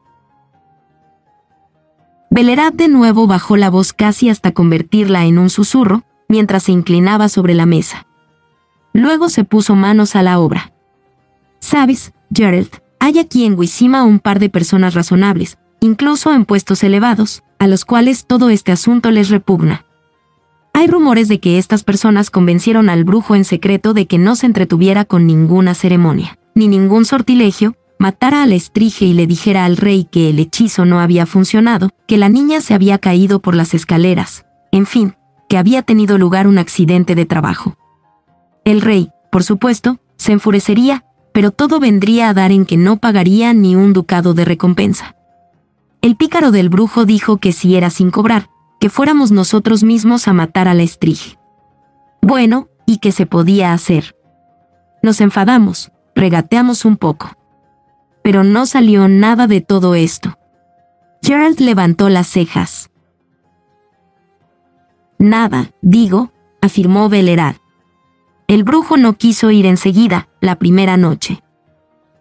[2.30, 7.28] Belerad de nuevo bajó la voz casi hasta convertirla en un susurro, mientras se inclinaba
[7.28, 8.06] sobre la mesa.
[8.92, 10.72] Luego se puso manos a la obra.
[11.58, 17.42] Sabes, Gerald, hay aquí en Wisima un par de personas razonables, incluso en puestos elevados,
[17.58, 19.84] a los cuales todo este asunto les repugna.
[20.72, 24.46] Hay rumores de que estas personas convencieron al brujo en secreto de que no se
[24.46, 30.04] entretuviera con ninguna ceremonia, ni ningún sortilegio, matara al estrige y le dijera al rey
[30.10, 34.46] que el hechizo no había funcionado, que la niña se había caído por las escaleras,
[34.72, 35.16] en fin,
[35.48, 37.76] que había tenido lugar un accidente de trabajo.
[38.64, 43.52] El rey, por supuesto, se enfurecería, pero todo vendría a dar en que no pagaría
[43.52, 45.16] ni un ducado de recompensa.
[46.02, 48.48] El pícaro del brujo dijo que si era sin cobrar,
[48.80, 51.38] que fuéramos nosotros mismos a matar a la estrige.
[52.22, 54.16] Bueno, ¿y qué se podía hacer?
[55.02, 57.36] Nos enfadamos, regateamos un poco.
[58.22, 60.38] Pero no salió nada de todo esto.
[61.22, 62.90] Gerald levantó las cejas.
[65.18, 67.56] Nada, digo, afirmó Velerad.
[68.46, 71.42] El brujo no quiso ir enseguida, la primera noche.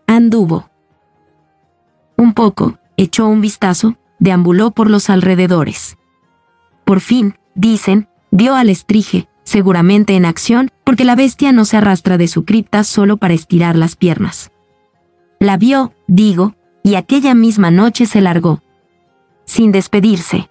[0.08, 0.70] Anduvo.
[2.18, 5.99] Un poco, echó un vistazo, deambuló por los alrededores.
[6.90, 12.18] Por fin, dicen, vio al estrige, seguramente en acción, porque la bestia no se arrastra
[12.18, 14.50] de su cripta solo para estirar las piernas.
[15.40, 18.64] La vio, digo, y aquella misma noche se largó.
[19.46, 20.50] Sin despedirse.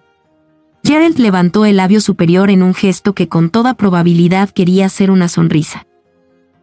[0.81, 5.27] Gerald levantó el labio superior en un gesto que con toda probabilidad quería ser una
[5.27, 5.87] sonrisa.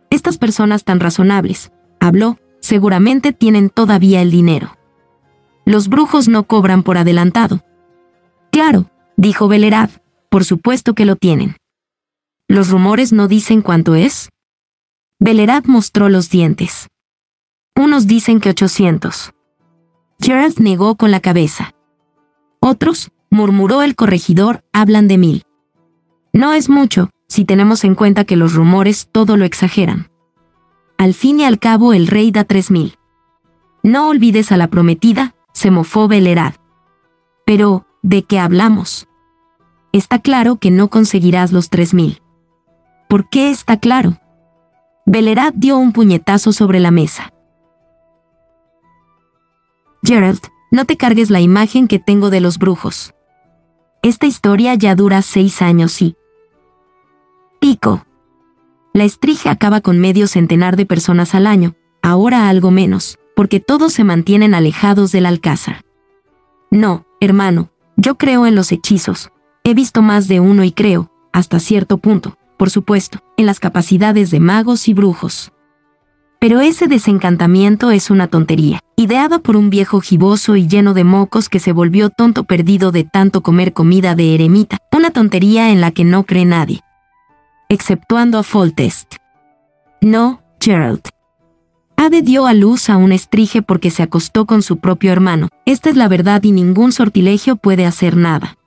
[0.09, 4.75] Estas personas tan razonables, habló, seguramente tienen todavía el dinero.
[5.67, 7.63] Los brujos no cobran por adelantado.
[8.51, 9.91] Claro, dijo Belerad,
[10.31, 11.57] por supuesto que lo tienen.
[12.49, 14.31] ¿Los rumores no dicen cuánto es?
[15.19, 16.89] Belerad mostró los dientes.
[17.75, 19.33] Unos dicen que 800.
[20.21, 21.73] Gerald negó con la cabeza.
[22.61, 25.43] Otros, murmuró el corregidor, hablan de mil.
[26.33, 30.11] No es mucho, si tenemos en cuenta que los rumores todo lo exageran.
[30.99, 32.97] Al fin y al cabo el rey da tres mil.
[33.83, 36.55] No olvides a la prometida, se mofó Belerad.
[37.45, 39.09] Pero, ¿de qué hablamos?
[39.93, 42.23] Está claro que no conseguirás los tres mil.
[43.09, 44.19] ¿Por qué está claro?
[45.07, 47.33] Belerad dio un puñetazo sobre la mesa.
[50.05, 50.41] Gerald,
[50.71, 53.13] no te cargues la imagen que tengo de los brujos.
[54.03, 56.17] Esta historia ya dura seis años y...
[57.59, 58.07] Pico.
[58.93, 63.93] La estrige acaba con medio centenar de personas al año, ahora algo menos, porque todos
[63.93, 65.85] se mantienen alejados del alcázar.
[66.71, 69.31] No, hermano, yo creo en los hechizos.
[69.65, 74.31] He visto más de uno y creo, hasta cierto punto, por supuesto, en las capacidades
[74.31, 75.53] de magos y brujos.
[76.39, 81.49] Pero ese desencantamiento es una tontería, ideada por un viejo giboso y lleno de mocos
[81.49, 85.91] que se volvió tonto perdido de tanto comer comida de eremita, una tontería en la
[85.91, 86.81] que no cree nadie.
[87.69, 89.17] Exceptuando a Foltest.
[90.01, 91.16] No, Gerald.
[91.97, 95.49] Ade dio a luz a un estrige porque se acostó con su propio hermano.
[95.65, 98.59] Esta es la verdad y ningún sortilegio puede hacer nada.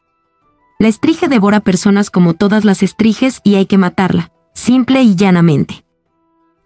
[0.80, 5.86] La estrige devora personas como todas las estriges y hay que matarla, simple y llanamente.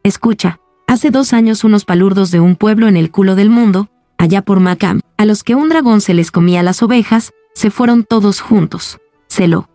[0.03, 4.41] Escucha, hace dos años unos palurdos de un pueblo en el culo del mundo, allá
[4.41, 8.39] por Macam, a los que un dragón se les comía las ovejas, se fueron todos
[8.39, 8.99] juntos.
[9.27, 9.69] Se lo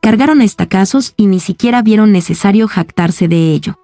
[0.00, 3.78] cargaron estacazos y ni siquiera vieron necesario jactarse de ello.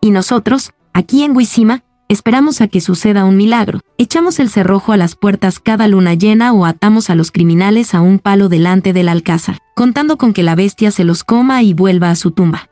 [0.00, 3.80] Y nosotros, aquí en Huizima, esperamos a que suceda un milagro.
[3.98, 8.00] Echamos el cerrojo a las puertas cada luna llena o atamos a los criminales a
[8.00, 12.10] un palo delante del alcázar, contando con que la bestia se los coma y vuelva
[12.10, 12.68] a su tumba.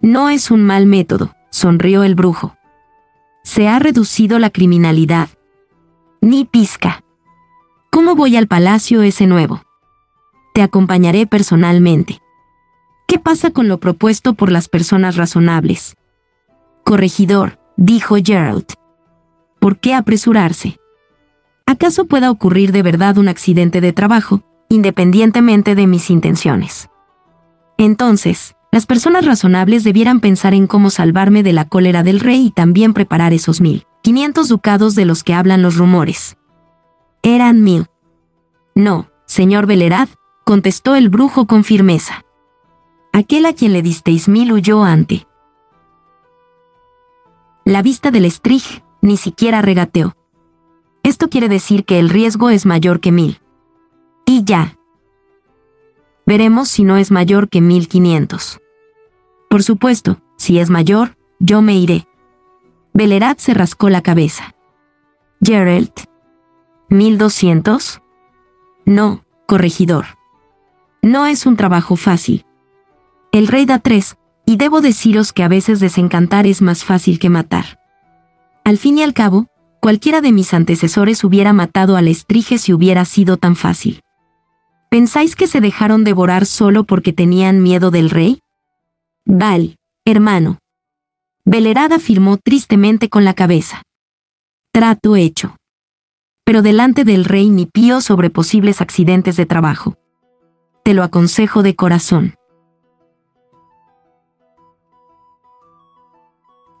[0.00, 2.56] No es un mal método, sonrió el brujo.
[3.42, 5.28] Se ha reducido la criminalidad.
[6.20, 7.02] Ni pizca.
[7.90, 9.62] ¿Cómo voy al palacio ese nuevo?
[10.54, 12.20] Te acompañaré personalmente.
[13.06, 15.96] ¿Qué pasa con lo propuesto por las personas razonables?
[16.88, 18.64] Corregidor, dijo Gerald.
[19.60, 20.80] ¿Por qué apresurarse?
[21.66, 26.88] ¿Acaso pueda ocurrir de verdad un accidente de trabajo, independientemente de mis intenciones?
[27.76, 32.50] Entonces, las personas razonables debieran pensar en cómo salvarme de la cólera del rey y
[32.52, 36.38] también preparar esos mil, quinientos ducados de los que hablan los rumores.
[37.22, 37.84] Eran mil.
[38.74, 40.08] No, señor Velerad,
[40.46, 42.24] contestó el brujo con firmeza.
[43.12, 45.27] Aquel a quien le disteis mil huyó ante
[47.68, 50.16] la vista del Strich ni siquiera regateó.
[51.02, 53.42] Esto quiere decir que el riesgo es mayor que mil.
[54.24, 54.78] Y ya.
[56.24, 58.58] Veremos si no es mayor que mil quinientos.
[59.50, 62.08] Por supuesto, si es mayor, yo me iré.
[62.94, 64.54] Belerat se rascó la cabeza.
[65.42, 65.92] Gerald.
[66.88, 68.00] ¿Mil doscientos?
[68.86, 70.06] No, corregidor.
[71.02, 72.46] No es un trabajo fácil.
[73.30, 74.16] El rey da tres,
[74.48, 77.78] y debo deciros que a veces desencantar es más fácil que matar.
[78.64, 79.46] Al fin y al cabo,
[79.78, 84.00] cualquiera de mis antecesores hubiera matado al estrige si hubiera sido tan fácil.
[84.88, 88.40] ¿Pensáis que se dejaron devorar solo porque tenían miedo del rey?
[89.26, 90.56] Val, hermano.
[91.44, 93.82] Velerada afirmó tristemente con la cabeza.
[94.72, 95.56] Trato hecho.
[96.44, 99.98] Pero delante del rey ni pío sobre posibles accidentes de trabajo.
[100.84, 102.37] Te lo aconsejo de corazón.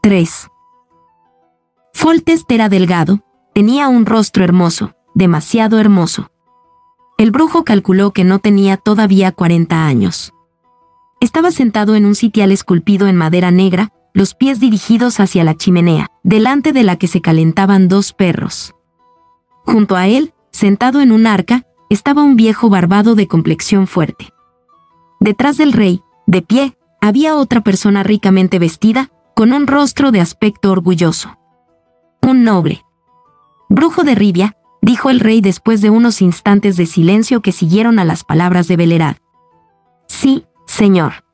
[0.00, 0.48] 3.
[1.92, 6.30] Foltest era delgado, tenía un rostro hermoso, demasiado hermoso.
[7.18, 10.32] El brujo calculó que no tenía todavía 40 años.
[11.20, 16.06] Estaba sentado en un sitial esculpido en madera negra, los pies dirigidos hacia la chimenea,
[16.22, 18.74] delante de la que se calentaban dos perros.
[19.64, 24.28] Junto a él, sentado en un arca, estaba un viejo barbado de complexión fuerte.
[25.18, 30.72] Detrás del rey, de pie, había otra persona ricamente vestida, con un rostro de aspecto
[30.72, 31.38] orgulloso.
[32.22, 32.84] Un noble.
[33.68, 38.04] Brujo de Rivia, dijo el rey después de unos instantes de silencio que siguieron a
[38.04, 39.18] las palabras de Belerad.
[40.08, 41.24] Sí, señor.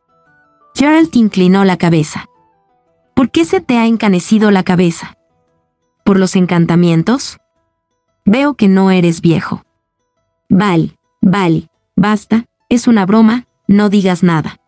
[0.74, 2.26] Gerald inclinó la cabeza.
[3.14, 5.16] ¿Por qué se te ha encanecido la cabeza?
[6.04, 7.38] ¿Por los encantamientos?
[8.26, 9.62] Veo que no eres viejo.
[10.50, 14.58] Vale, vale, basta, es una broma, no digas nada.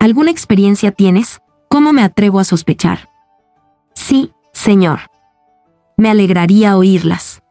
[0.00, 1.42] ¿Alguna experiencia tienes?
[1.68, 3.08] ¿Cómo me atrevo a sospechar?
[3.94, 5.00] Sí, señor.
[5.96, 7.42] Me alegraría oírlas.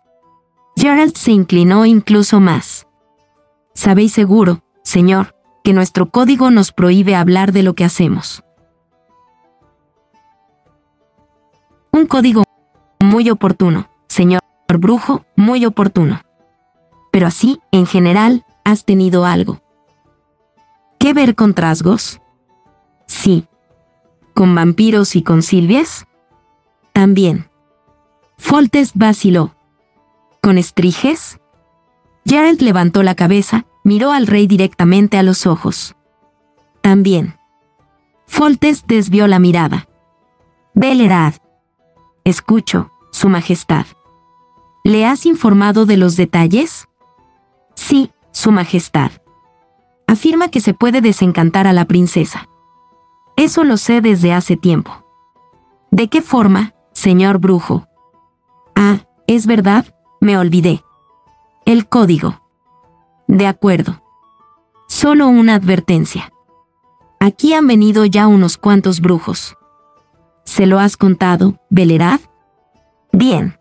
[0.76, 2.88] Gerald se inclinó incluso más.
[3.74, 8.44] Sabéis seguro, señor, que nuestro código nos prohíbe hablar de lo que hacemos.
[11.92, 12.44] Un código
[13.00, 14.42] muy oportuno, señor
[14.78, 16.22] brujo, muy oportuno.
[17.12, 19.62] Pero así, en general, has tenido algo.
[21.00, 22.22] ¿Qué ver con trasgos?
[23.08, 23.48] Sí,
[24.36, 26.08] ¿Con vampiros y con silvias?
[26.92, 27.50] También.
[28.38, 29.56] Foltes vaciló.
[30.42, 31.40] ¿Con estriges?
[32.26, 35.96] Gerald levantó la cabeza, miró al rey directamente a los ojos.
[36.82, 37.38] También.
[38.28, 39.88] Foltes desvió la mirada.
[40.74, 41.36] Belerad.
[42.26, 43.86] Escucho, Su Majestad.
[44.84, 46.90] ¿Le has informado de los detalles?
[47.76, 49.12] Sí, Su Majestad.
[50.08, 52.50] Afirma que se puede desencantar a la princesa.
[53.38, 55.06] Eso lo sé desde hace tiempo.
[55.92, 57.88] ¿De qué forma, señor brujo?
[58.76, 59.86] Ah, es verdad,
[60.22, 60.84] me olvidé.
[61.66, 62.42] El código.
[63.28, 64.02] De acuerdo.
[64.88, 66.32] Solo una advertencia.
[67.20, 69.58] Aquí han venido ya unos cuantos brujos.
[70.46, 72.20] ¿Se lo has contado, Belerad?
[73.12, 73.58] Bien.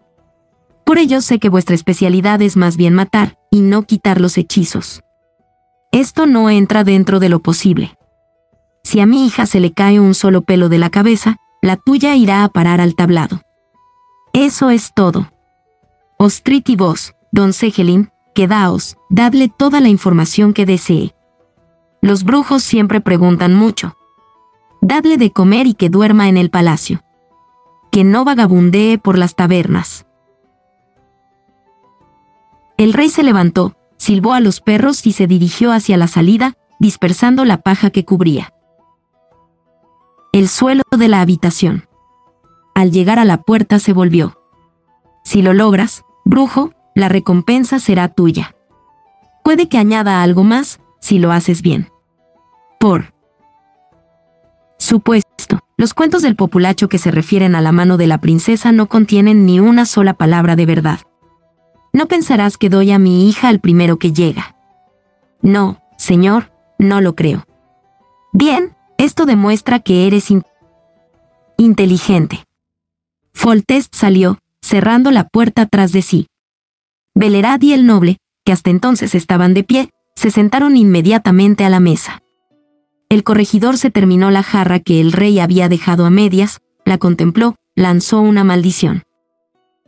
[0.85, 5.03] Por ello sé que vuestra especialidad es más bien matar y no quitar los hechizos.
[5.93, 7.97] Esto no entra dentro de lo posible.
[8.85, 12.15] Si a mi hija se le cae un solo pelo de la cabeza, la tuya
[12.15, 13.41] irá a parar al tablado.
[14.35, 15.33] Eso es todo.
[16.19, 21.15] Ostrit y vos, don Segelin, quedaos, dadle toda la información que desee.
[22.03, 23.97] Los brujos siempre preguntan mucho.
[24.83, 27.03] Dadle de comer y que duerma en el palacio.
[27.91, 30.05] Que no vagabundee por las tabernas.
[32.77, 37.47] El rey se levantó, silbó a los perros y se dirigió hacia la salida, dispersando
[37.47, 38.53] la paja que cubría
[40.35, 41.87] el suelo de la habitación.
[42.75, 44.37] Al llegar a la puerta se volvió.
[45.23, 48.57] Si lo logras, brujo, la recompensa será tuya.
[49.45, 51.89] Puede que añada algo más, si lo haces bien.
[52.81, 53.15] Por
[54.77, 58.89] supuesto, los cuentos del populacho que se refieren a la mano de la princesa no
[58.89, 60.99] contienen ni una sola palabra de verdad.
[61.93, 64.57] No pensarás que doy a mi hija al primero que llega.
[65.43, 67.47] No, señor, no lo creo.
[68.33, 68.74] Bien,
[69.05, 70.33] esto demuestra que eres
[71.57, 72.45] inteligente.
[73.33, 76.27] Foltest salió, cerrando la puerta tras de sí.
[77.15, 81.81] Belerad y el noble, que hasta entonces estaban de pie, se sentaron inmediatamente a la
[81.81, 82.23] mesa.
[83.09, 87.57] El corregidor se terminó la jarra que el rey había dejado a medias, la contempló,
[87.75, 89.03] lanzó una maldición.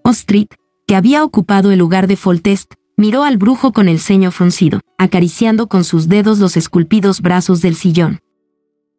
[0.02, 0.54] Ostrit,
[0.86, 5.68] que había ocupado el lugar de Foltest, miró al brujo con el ceño fruncido, acariciando
[5.68, 8.20] con sus dedos los esculpidos brazos del sillón.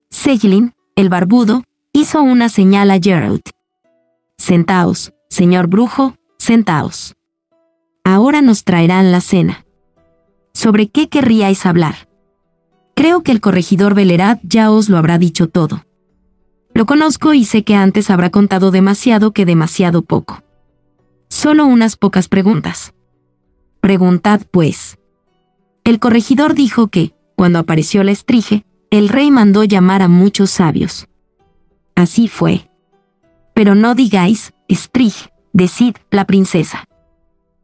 [0.09, 3.41] Seglin, el barbudo, hizo una señal a Gerald.
[4.37, 7.15] Sentaos, señor brujo, sentaos.
[8.03, 9.65] Ahora nos traerán la cena.
[10.53, 12.07] ¿Sobre qué querríais hablar?
[12.95, 15.83] Creo que el corregidor Velerad ya os lo habrá dicho todo.
[16.73, 20.43] Lo conozco y sé que antes habrá contado demasiado que demasiado poco.
[21.29, 22.93] Solo unas pocas preguntas.
[23.81, 24.97] Preguntad, pues.
[25.83, 31.07] El corregidor dijo que, cuando apareció la estrige, el rey mandó llamar a muchos sabios.
[31.95, 32.69] Así fue.
[33.53, 36.85] Pero no digáis, estrige, decid, la princesa.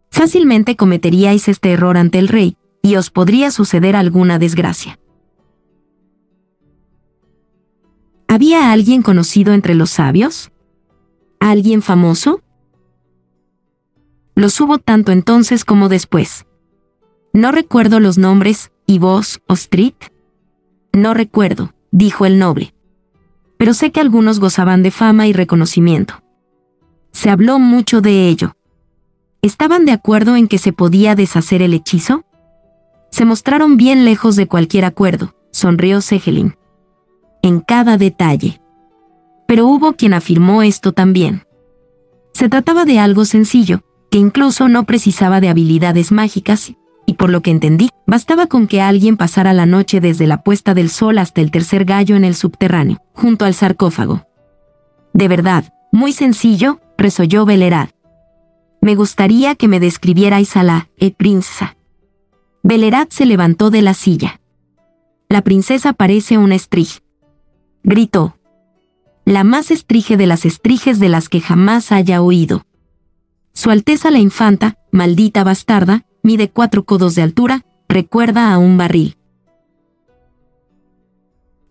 [0.10, 5.00] Fácilmente cometeríais este error ante el rey, y os podría suceder alguna desgracia.
[8.28, 10.52] ¿Había alguien conocido entre los sabios?
[11.40, 12.42] ¿Alguien famoso?
[14.36, 16.46] Los hubo tanto entonces como después.
[17.32, 20.13] No recuerdo los nombres, ¿y vos, Ostrit?
[20.94, 22.74] No recuerdo, dijo el noble.
[23.58, 26.24] Pero sé que algunos gozaban de fama y reconocimiento.
[27.12, 28.56] Se habló mucho de ello.
[29.42, 32.26] ¿Estaban de acuerdo en que se podía deshacer el hechizo?
[33.10, 36.56] Se mostraron bien lejos de cualquier acuerdo, sonrió Segelin.
[37.42, 38.62] En cada detalle.
[39.48, 41.46] Pero hubo quien afirmó esto también.
[42.34, 46.74] Se trataba de algo sencillo, que incluso no precisaba de habilidades mágicas,
[47.06, 50.74] y por lo que entendí, bastaba con que alguien pasara la noche desde la puesta
[50.74, 54.26] del sol hasta el tercer gallo en el subterráneo, junto al sarcófago.
[55.14, 57.90] De verdad, muy sencillo, resolló Velerad.
[58.82, 61.78] Me gustaría que me describierais a la e princesa.
[62.64, 64.40] Velerad se levantó de la silla.
[65.30, 67.02] La princesa parece una estrige.
[67.84, 68.38] Gritó.
[69.26, 72.66] La más estrige de las estriges de las que jamás haya oído.
[73.54, 79.18] Su Alteza la Infanta, maldita bastarda, mide cuatro codos de altura, recuerda a un barril.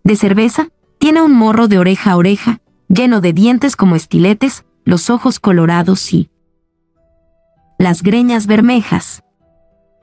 [0.03, 5.09] De cerveza, tiene un morro de oreja a oreja, lleno de dientes como estiletes, los
[5.09, 6.29] ojos colorados y
[7.79, 9.23] las greñas bermejas.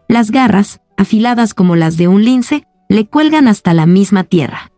[0.08, 4.72] Las garras, afiladas como las de un lince, le cuelgan hasta la misma tierra.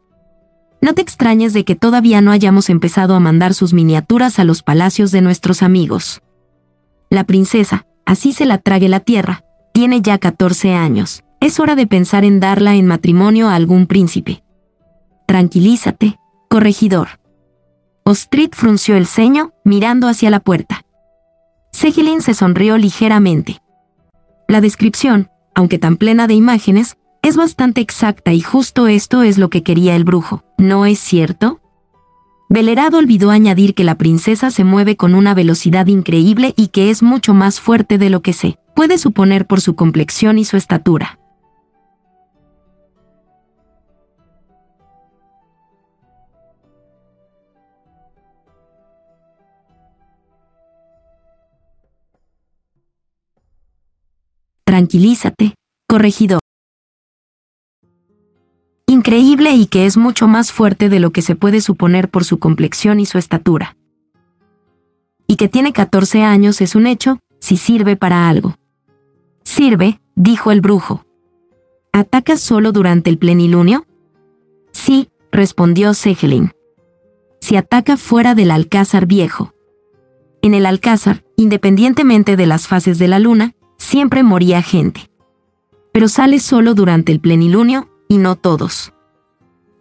[0.80, 4.62] No te extrañes de que todavía no hayamos empezado a mandar sus miniaturas a los
[4.62, 6.20] palacios de nuestros amigos.
[7.08, 11.24] La princesa, así se la trague la tierra, tiene ya 14 años.
[11.40, 14.44] Es hora de pensar en darla en matrimonio a algún príncipe.
[15.26, 16.18] Tranquilízate,
[16.48, 17.20] corregidor.
[18.04, 20.84] Ostrit frunció el ceño, mirando hacia la puerta.
[21.72, 23.62] Segelin se sonrió ligeramente.
[24.48, 29.48] La descripción, aunque tan plena de imágenes, es bastante exacta y justo esto es lo
[29.48, 31.61] que quería el brujo, ¿no es cierto?
[32.52, 37.02] Velerado olvidó añadir que la princesa se mueve con una velocidad increíble y que es
[37.02, 41.18] mucho más fuerte de lo que se puede suponer por su complexión y su estatura.
[54.66, 55.54] Tranquilízate,
[55.88, 56.40] corregidor
[59.18, 62.38] increíble y que es mucho más fuerte de lo que se puede suponer por su
[62.38, 63.76] complexión y su estatura.
[65.26, 68.56] Y que tiene 14 años es un hecho, si sirve para algo.
[69.44, 71.04] Sirve, dijo el brujo.
[71.92, 73.84] ¿Atacas solo durante el plenilunio?
[74.72, 76.52] Sí, respondió Segelin.
[77.38, 79.52] Si ataca fuera del alcázar viejo.
[80.40, 85.10] En el alcázar, independientemente de las fases de la luna, siempre moría gente.
[85.92, 88.94] Pero sale solo durante el plenilunio, y no todos.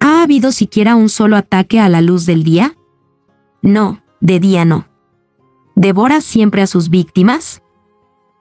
[0.04, 2.76] ¿Ha habido siquiera un solo ataque a la luz del día?
[3.62, 4.88] No, de día no.
[5.76, 7.62] ¿Devora siempre a sus víctimas?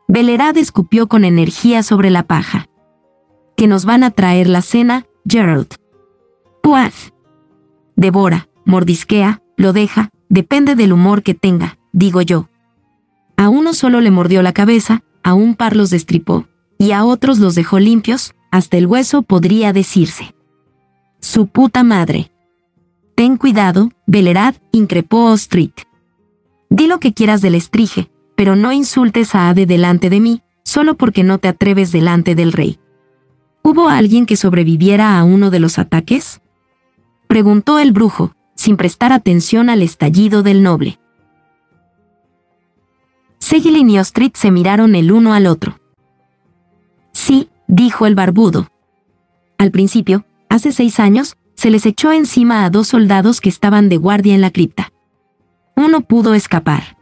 [0.09, 2.67] Belerad escupió con energía sobre la paja.
[3.59, 5.75] Que nos van a traer la cena, Gerald.
[6.63, 7.13] Puaz.
[7.95, 12.49] Devora, mordisquea, lo deja, depende del humor que tenga, digo yo.
[13.37, 16.47] A uno solo le mordió la cabeza, a un par los destripó,
[16.79, 20.35] y a otros los dejó limpios, hasta el hueso podría decirse.
[21.21, 22.31] Su puta madre.
[23.15, 25.73] Ten cuidado, Belerad, increpó Street.
[26.71, 30.97] Di lo que quieras del estrige, pero no insultes a Ade delante de mí, solo
[30.97, 32.79] porque no te atreves delante del rey.
[33.63, 36.41] ¿Hubo alguien que sobreviviera a uno de los ataques?
[37.27, 40.99] Preguntó el brujo, sin prestar atención al estallido del noble.
[43.39, 45.79] Segilin y Ostrit se miraron el uno al otro.
[47.13, 48.69] Sí, dijo el barbudo.
[49.59, 53.97] Al principio, hace seis años, se les echó encima a dos soldados que estaban de
[53.97, 54.93] guardia en la cripta.
[55.77, 56.99] Uno pudo escapar.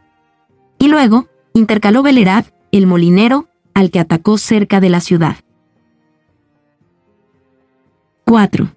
[0.77, 5.37] Y luego, intercaló Belerad, el molinero, al que atacó cerca de la ciudad.
[8.25, 8.69] 4.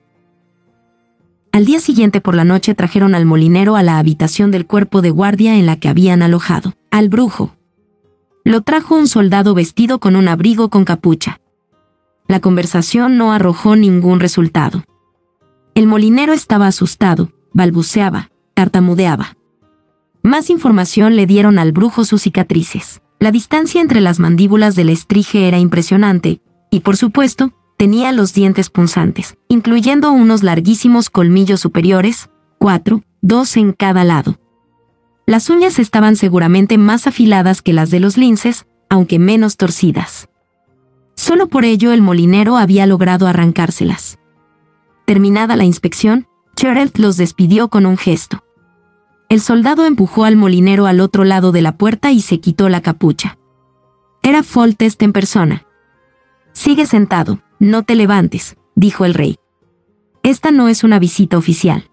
[1.52, 5.10] Al día siguiente por la noche trajeron al molinero a la habitación del cuerpo de
[5.10, 7.54] guardia en la que habían alojado, al brujo.
[8.42, 11.41] Lo trajo un soldado vestido con un abrigo con capucha.
[12.28, 14.84] La conversación no arrojó ningún resultado.
[15.74, 19.36] El molinero estaba asustado, balbuceaba, tartamudeaba.
[20.22, 23.02] Más información le dieron al brujo sus cicatrices.
[23.18, 28.70] La distancia entre las mandíbulas del estrige era impresionante, y por supuesto, tenía los dientes
[28.70, 34.38] punzantes, incluyendo unos larguísimos colmillos superiores, cuatro, dos en cada lado.
[35.26, 40.28] Las uñas estaban seguramente más afiladas que las de los linces, aunque menos torcidas.
[41.22, 44.18] Solo por ello el molinero había logrado arrancárselas.
[45.04, 48.42] Terminada la inspección, Gerald los despidió con un gesto.
[49.28, 52.80] El soldado empujó al molinero al otro lado de la puerta y se quitó la
[52.80, 53.38] capucha.
[54.24, 55.64] Era Foltest en persona.
[56.54, 59.36] Sigue sentado, no te levantes, dijo el rey.
[60.24, 61.88] Esta no es una visita oficial.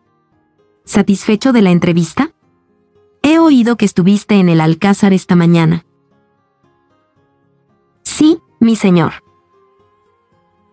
[0.86, 2.32] ¿Satisfecho de la entrevista?
[3.22, 5.86] He oído que estuviste en el Alcázar esta mañana.
[8.02, 9.14] Sí, mi señor.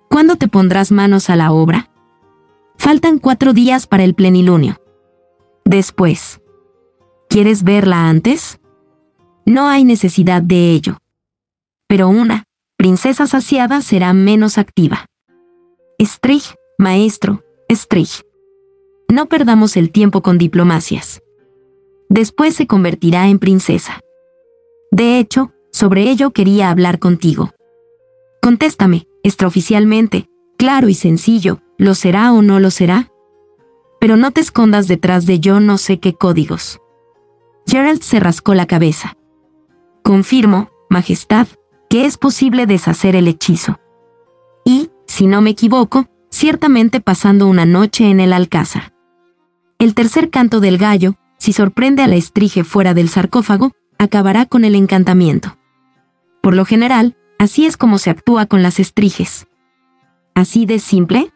[0.08, 1.90] ¿Cuándo te pondrás manos a la obra?
[2.76, 4.76] Faltan cuatro días para el plenilunio.
[5.64, 6.40] Después.
[7.28, 8.60] ¿Quieres verla antes?
[9.44, 10.98] No hay necesidad de ello.
[11.88, 12.44] Pero una,
[12.76, 15.06] princesa saciada será menos activa.
[16.00, 18.22] Strich, maestro, Strich.
[19.08, 21.22] No perdamos el tiempo con diplomacias.
[22.08, 24.00] Después se convertirá en princesa.
[24.90, 27.52] De hecho, sobre ello quería hablar contigo.
[28.46, 33.10] Contéstame, extraoficialmente, claro y sencillo, ¿Lo será o no lo será?
[33.98, 36.80] Pero no te escondas detrás de yo no sé qué códigos.
[37.66, 39.16] Gerald se rascó la cabeza.
[40.04, 41.48] Confirmo, Majestad,
[41.90, 43.80] que es posible deshacer el hechizo.
[44.64, 48.94] Y, si no me equivoco, ciertamente pasando una noche en el alcázar.
[49.80, 54.64] El tercer canto del gallo, si sorprende a la estrige fuera del sarcófago, acabará con
[54.64, 55.58] el encantamiento.
[56.42, 59.46] Por lo general, así es como se actúa con las estriges.
[60.34, 61.32] ¿Así de simple?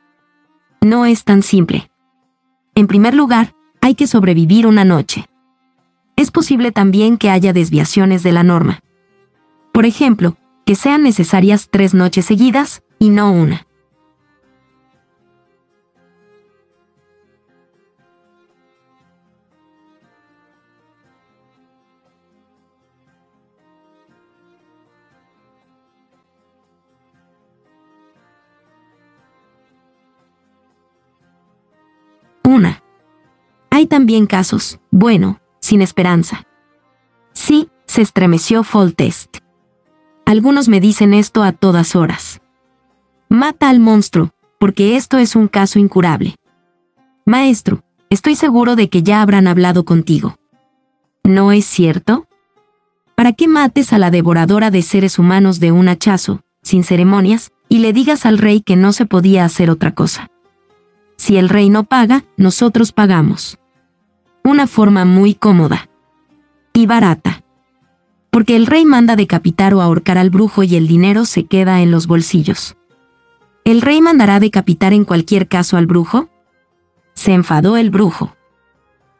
[0.80, 1.90] No es tan simple.
[2.74, 5.26] En primer lugar, hay que sobrevivir una noche.
[6.16, 8.80] Es posible también que haya desviaciones de la norma.
[9.72, 10.36] Por ejemplo,
[10.66, 13.66] que sean necesarias tres noches seguidas y no una.
[33.90, 36.46] También casos, bueno, sin esperanza.
[37.34, 39.38] Sí, se estremeció Foltest.
[40.24, 42.40] Algunos me dicen esto a todas horas.
[43.28, 46.36] Mata al monstruo, porque esto es un caso incurable.
[47.26, 50.36] Maestro, estoy seguro de que ya habrán hablado contigo.
[51.22, 52.26] ¿No es cierto?
[53.14, 57.80] ¿Para qué mates a la devoradora de seres humanos de un hachazo, sin ceremonias, y
[57.80, 60.30] le digas al rey que no se podía hacer otra cosa?
[61.16, 63.59] Si el rey no paga, nosotros pagamos.
[64.50, 65.88] Una forma muy cómoda.
[66.72, 67.44] Y barata.
[68.30, 71.92] Porque el rey manda decapitar o ahorcar al brujo y el dinero se queda en
[71.92, 72.76] los bolsillos.
[73.64, 76.30] ¿El rey mandará decapitar en cualquier caso al brujo?
[77.14, 78.34] Se enfadó el brujo.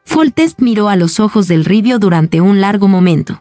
[0.04, 3.40] Foltest miró a los ojos del ribio durante un largo momento.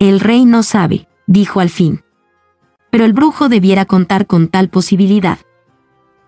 [0.00, 2.02] El rey no sabe, dijo al fin.
[2.90, 5.38] Pero el brujo debiera contar con tal posibilidad.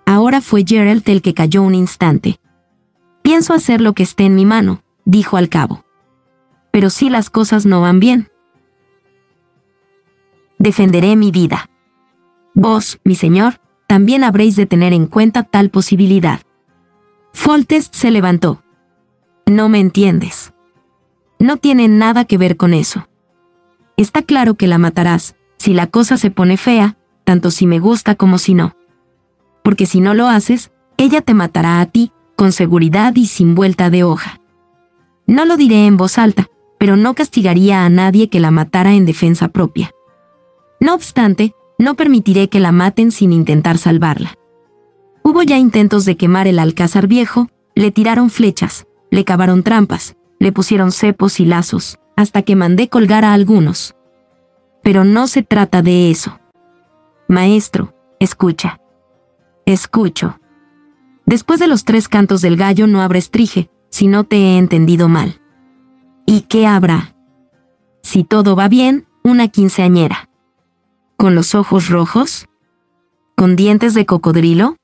[0.06, 2.40] Ahora fue Gerald el que cayó un instante.
[3.32, 5.86] Pienso hacer lo que esté en mi mano, dijo al cabo.
[6.70, 8.28] Pero si las cosas no van bien.
[10.58, 11.70] Defenderé mi vida.
[12.52, 16.42] Vos, mi señor, también habréis de tener en cuenta tal posibilidad.
[17.32, 18.62] Foltest se levantó.
[19.46, 20.52] No me entiendes.
[21.38, 23.08] No tiene nada que ver con eso.
[23.96, 28.14] Está claro que la matarás, si la cosa se pone fea, tanto si me gusta
[28.14, 28.76] como si no.
[29.62, 33.90] Porque si no lo haces, ella te matará a ti, con seguridad y sin vuelta
[33.90, 34.40] de hoja.
[35.26, 39.06] No lo diré en voz alta, pero no castigaría a nadie que la matara en
[39.06, 39.92] defensa propia.
[40.80, 44.34] No obstante, no permitiré que la maten sin intentar salvarla.
[45.22, 50.50] Hubo ya intentos de quemar el alcázar viejo, le tiraron flechas, le cavaron trampas, le
[50.50, 53.94] pusieron cepos y lazos, hasta que mandé colgar a algunos.
[54.82, 56.40] Pero no se trata de eso.
[57.28, 58.80] Maestro, escucha.
[59.64, 60.40] Escucho.
[61.26, 65.08] Después de los tres cantos del gallo no habrá estrige, si no te he entendido
[65.08, 65.40] mal.
[66.26, 67.14] ¿Y qué habrá?
[68.02, 70.28] Si todo va bien, una quinceañera.
[71.16, 72.48] ¿Con los ojos rojos?
[73.36, 74.76] ¿Con dientes de cocodrilo?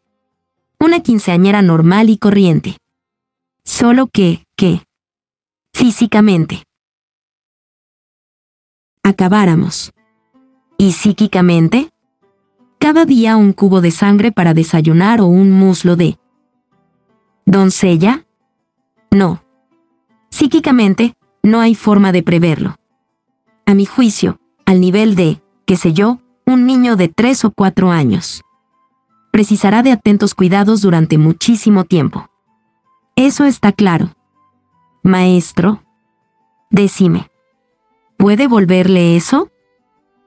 [0.79, 2.77] Una quinceañera normal y corriente.
[3.65, 4.83] Solo que, que,
[5.75, 6.63] físicamente,
[9.03, 9.93] acabáramos.
[10.77, 11.91] ¿Y psíquicamente?
[12.79, 16.19] Cada día un cubo de sangre para desayunar o un muslo de...
[17.49, 18.27] ¿Doncella?
[19.11, 19.43] No.
[20.29, 22.77] Psíquicamente, no hay forma de preverlo.
[23.65, 27.91] A mi juicio, al nivel de, qué sé yo, un niño de tres o cuatro
[27.91, 28.45] años.
[29.33, 32.29] Precisará de atentos cuidados durante muchísimo tiempo.
[33.17, 34.11] Eso está claro.
[35.03, 35.83] Maestro,
[36.69, 37.31] decime,
[38.19, 39.51] ¿puede volverle eso?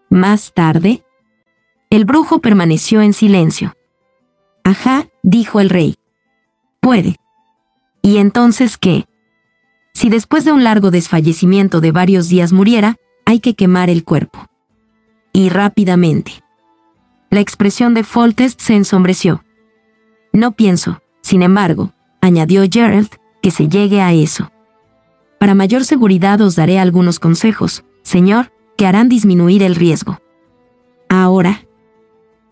[0.09, 1.05] Más tarde,
[1.91, 3.75] el brujo permaneció en silencio.
[4.63, 6.00] Ajá, dijo el rey.
[6.81, 7.15] Puede.
[8.01, 9.05] ¿Y entonces qué?
[9.93, 14.47] Si después de un largo desfallecimiento de varios días muriera, hay que quemar el cuerpo.
[15.31, 16.43] Y rápidamente.
[17.29, 19.43] La expresión de Foltest se ensombreció.
[20.33, 23.09] No pienso, sin embargo, añadió Gerald,
[23.41, 24.51] que se llegue a eso.
[25.39, 30.19] Para mayor seguridad os daré algunos consejos, señor, que harán disminuir el riesgo.
[31.09, 31.65] Ahora.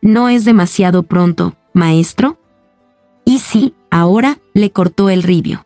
[0.01, 2.37] ¿No es demasiado pronto, maestro?
[3.25, 5.65] Y sí, ahora, le cortó el ribio.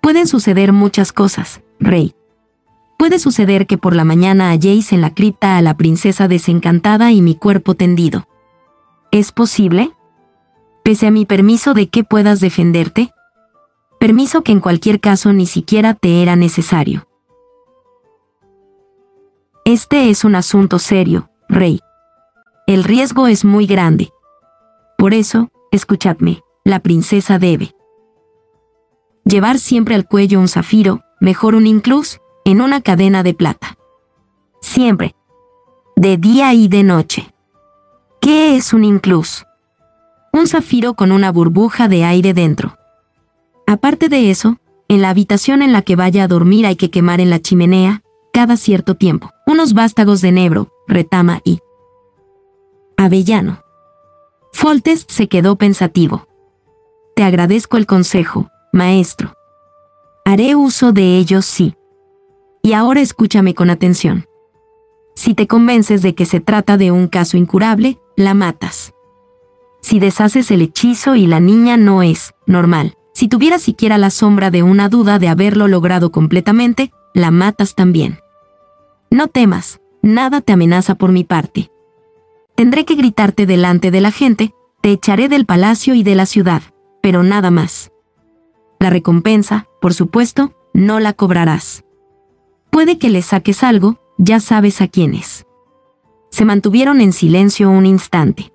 [0.00, 2.14] Pueden suceder muchas cosas, rey.
[2.98, 7.22] Puede suceder que por la mañana halléis en la cripta a la princesa desencantada y
[7.22, 8.26] mi cuerpo tendido.
[9.10, 9.92] ¿Es posible?
[10.88, 13.12] pese a mi permiso de que puedas defenderte?
[14.00, 17.06] Permiso que en cualquier caso ni siquiera te era necesario.
[19.66, 21.80] Este es un asunto serio, rey.
[22.66, 24.08] El riesgo es muy grande.
[24.96, 27.74] Por eso, escuchadme, la princesa debe
[29.24, 33.76] llevar siempre al cuello un zafiro, mejor un inclus, en una cadena de plata.
[34.60, 35.14] Siempre.
[35.96, 37.34] De día y de noche.
[38.20, 39.44] ¿Qué es un inclus?
[40.32, 42.76] un zafiro con una burbuja de aire dentro.
[43.66, 44.58] Aparte de eso,
[44.88, 48.02] en la habitación en la que vaya a dormir hay que quemar en la chimenea,
[48.32, 51.60] cada cierto tiempo, unos vástagos de nebro, retama y
[52.96, 53.62] avellano.
[54.52, 56.28] Foltest se quedó pensativo.
[57.18, 59.34] Te agradezco el consejo, maestro.
[60.24, 61.74] Haré uso de ellos sí.
[62.62, 64.28] Y ahora escúchame con atención.
[65.16, 68.94] Si te convences de que se trata de un caso incurable, la matas
[69.80, 72.94] si deshaces el hechizo y la niña no es normal.
[73.14, 78.20] Si tuviera siquiera la sombra de una duda de haberlo logrado completamente, la matas también.
[79.10, 81.72] No temas, nada te amenaza por mi parte.
[82.54, 84.52] Tendré que gritarte delante de la gente,
[84.82, 86.62] te echaré del palacio y de la ciudad,
[87.02, 87.90] pero nada más.
[88.78, 91.84] La recompensa, por supuesto, no la cobrarás.
[92.70, 95.46] Puede que le saques algo, ya sabes a quién es.
[96.30, 98.52] Se mantuvieron en silencio un instante.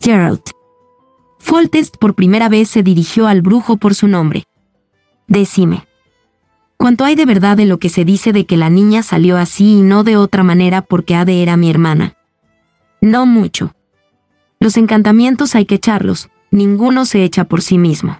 [0.00, 0.42] Gerald.
[1.38, 4.44] Foltest por primera vez se dirigió al brujo por su nombre.
[5.26, 5.86] Decime.
[6.76, 9.78] ¿Cuánto hay de verdad en lo que se dice de que la niña salió así
[9.78, 12.16] y no de otra manera porque Ade era mi hermana?
[13.00, 13.74] No mucho.
[14.58, 18.18] Los encantamientos hay que echarlos, ninguno se echa por sí mismo.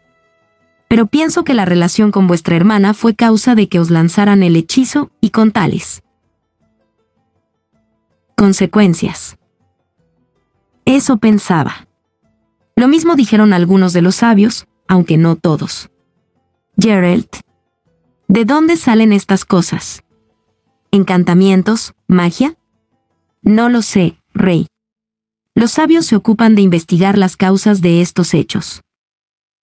[0.89, 4.57] Pero pienso que la relación con vuestra hermana fue causa de que os lanzaran el
[4.57, 6.03] hechizo y con tales
[8.35, 9.39] consecuencias.
[10.85, 11.87] Eso pensaba.
[12.75, 15.91] Lo mismo dijeron algunos de los sabios, aunque no todos.
[16.77, 17.29] Gerald,
[18.33, 20.03] ¿De dónde salen estas cosas?
[20.91, 21.93] ¿Encantamientos?
[22.07, 22.57] ¿Magia?
[23.43, 24.69] No lo sé, rey.
[25.55, 28.81] Los sabios se ocupan de investigar las causas de estos hechos.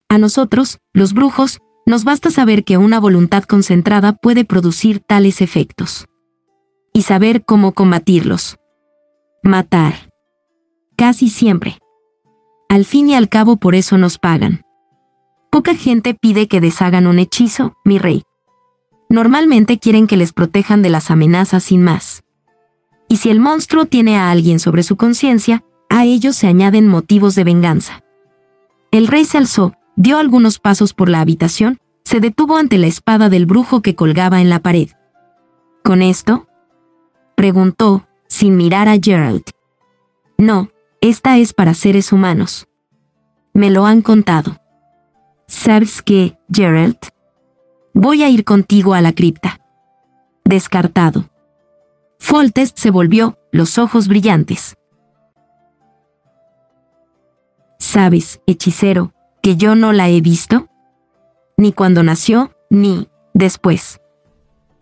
[0.07, 6.05] A nosotros, los brujos, nos basta saber que una voluntad concentrada puede producir tales efectos.
[6.93, 8.57] Y saber cómo combatirlos.
[9.41, 10.11] Matar.
[10.95, 11.79] Casi siempre.
[12.69, 14.61] Al fin y al cabo por eso nos pagan.
[15.51, 18.23] Poca gente pide que deshagan un hechizo, mi rey.
[19.09, 22.23] Normalmente quieren que les protejan de las amenazas sin más.
[23.07, 27.35] Y si el monstruo tiene a alguien sobre su conciencia, a ellos se añaden motivos
[27.35, 28.03] de venganza.
[28.91, 33.29] El rey se alzó, dio algunos pasos por la habitación, se detuvo ante la espada
[33.29, 34.89] del brujo que colgaba en la pared.
[35.83, 36.47] ¿Con esto?
[37.35, 39.43] preguntó, sin mirar a Gerald.
[40.37, 40.69] No,
[41.01, 42.67] esta es para seres humanos.
[43.53, 44.57] Me lo han contado.
[45.47, 46.97] ¿Sabes qué, Gerald?
[47.93, 49.59] Voy a ir contigo a la cripta.
[50.45, 51.29] Descartado.
[52.19, 54.77] Foltest se volvió, los ojos brillantes.
[57.79, 60.67] ¿Sabes, hechicero, que yo no la he visto?
[61.57, 63.99] Ni cuando nació, ni después.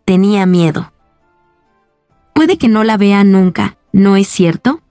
[0.03, 0.91] Tenía miedo.
[2.33, 4.81] Puede que no la vea nunca, ¿no es cierto?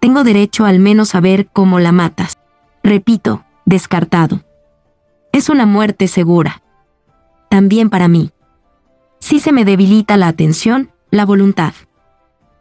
[0.00, 2.38] Tengo derecho al menos a ver cómo la matas.
[2.82, 4.42] Repito, descartado.
[5.32, 6.62] Es una muerte segura.
[7.50, 8.32] También para mí.
[9.20, 11.74] Si se me debilita la atención, la voluntad.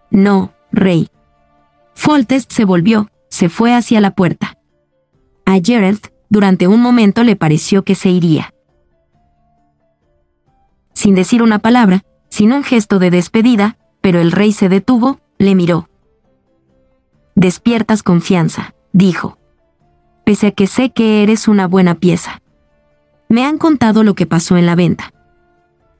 [0.10, 1.10] No, rey.
[1.94, 4.57] Foltest se volvió, se fue hacia la puerta.
[5.48, 8.54] A Gerald, durante un momento le pareció que se iría.
[10.92, 15.56] Sin decir una palabra, sin un gesto de despedida, pero el rey se detuvo, le
[15.56, 15.88] miró.
[17.36, 19.38] Despiertas confianza, dijo.
[20.26, 22.42] Pese a que sé que eres una buena pieza.
[23.30, 25.14] Me han contado lo que pasó en la venta.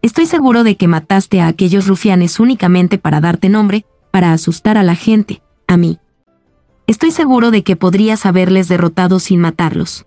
[0.02, 4.84] Estoy seguro de que mataste a aquellos rufianes únicamente para darte nombre, para asustar a
[4.84, 6.00] la gente, a mí.
[6.88, 10.06] Estoy seguro de que podrías haberles derrotado sin matarlos.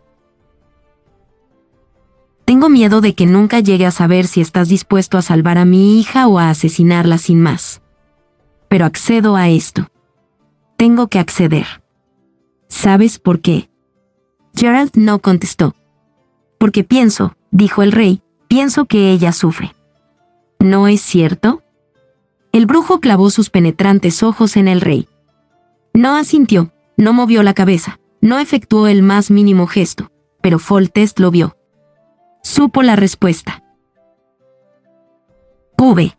[2.47, 6.01] Tengo miedo de que nunca llegue a saber si estás dispuesto a salvar a mi
[6.01, 7.83] hija o a asesinarla sin más.
[8.69, 9.87] Pero accedo a esto.
[10.77, 11.67] Tengo que acceder.
[12.67, 13.69] ¿Sabes por qué?
[14.55, 15.75] Gerald no contestó.
[16.59, 19.75] Porque pienso, dijo el rey, pienso que ella sufre.
[20.59, 21.63] ¿No es cierto?
[22.53, 25.07] El brujo clavó sus penetrantes ojos en el rey.
[25.93, 30.11] No asintió, no movió la cabeza, no efectuó el más mínimo gesto,
[30.41, 31.57] pero Foltest lo vio.
[32.43, 33.65] Supo la respuesta.
[35.77, 36.17] Pube.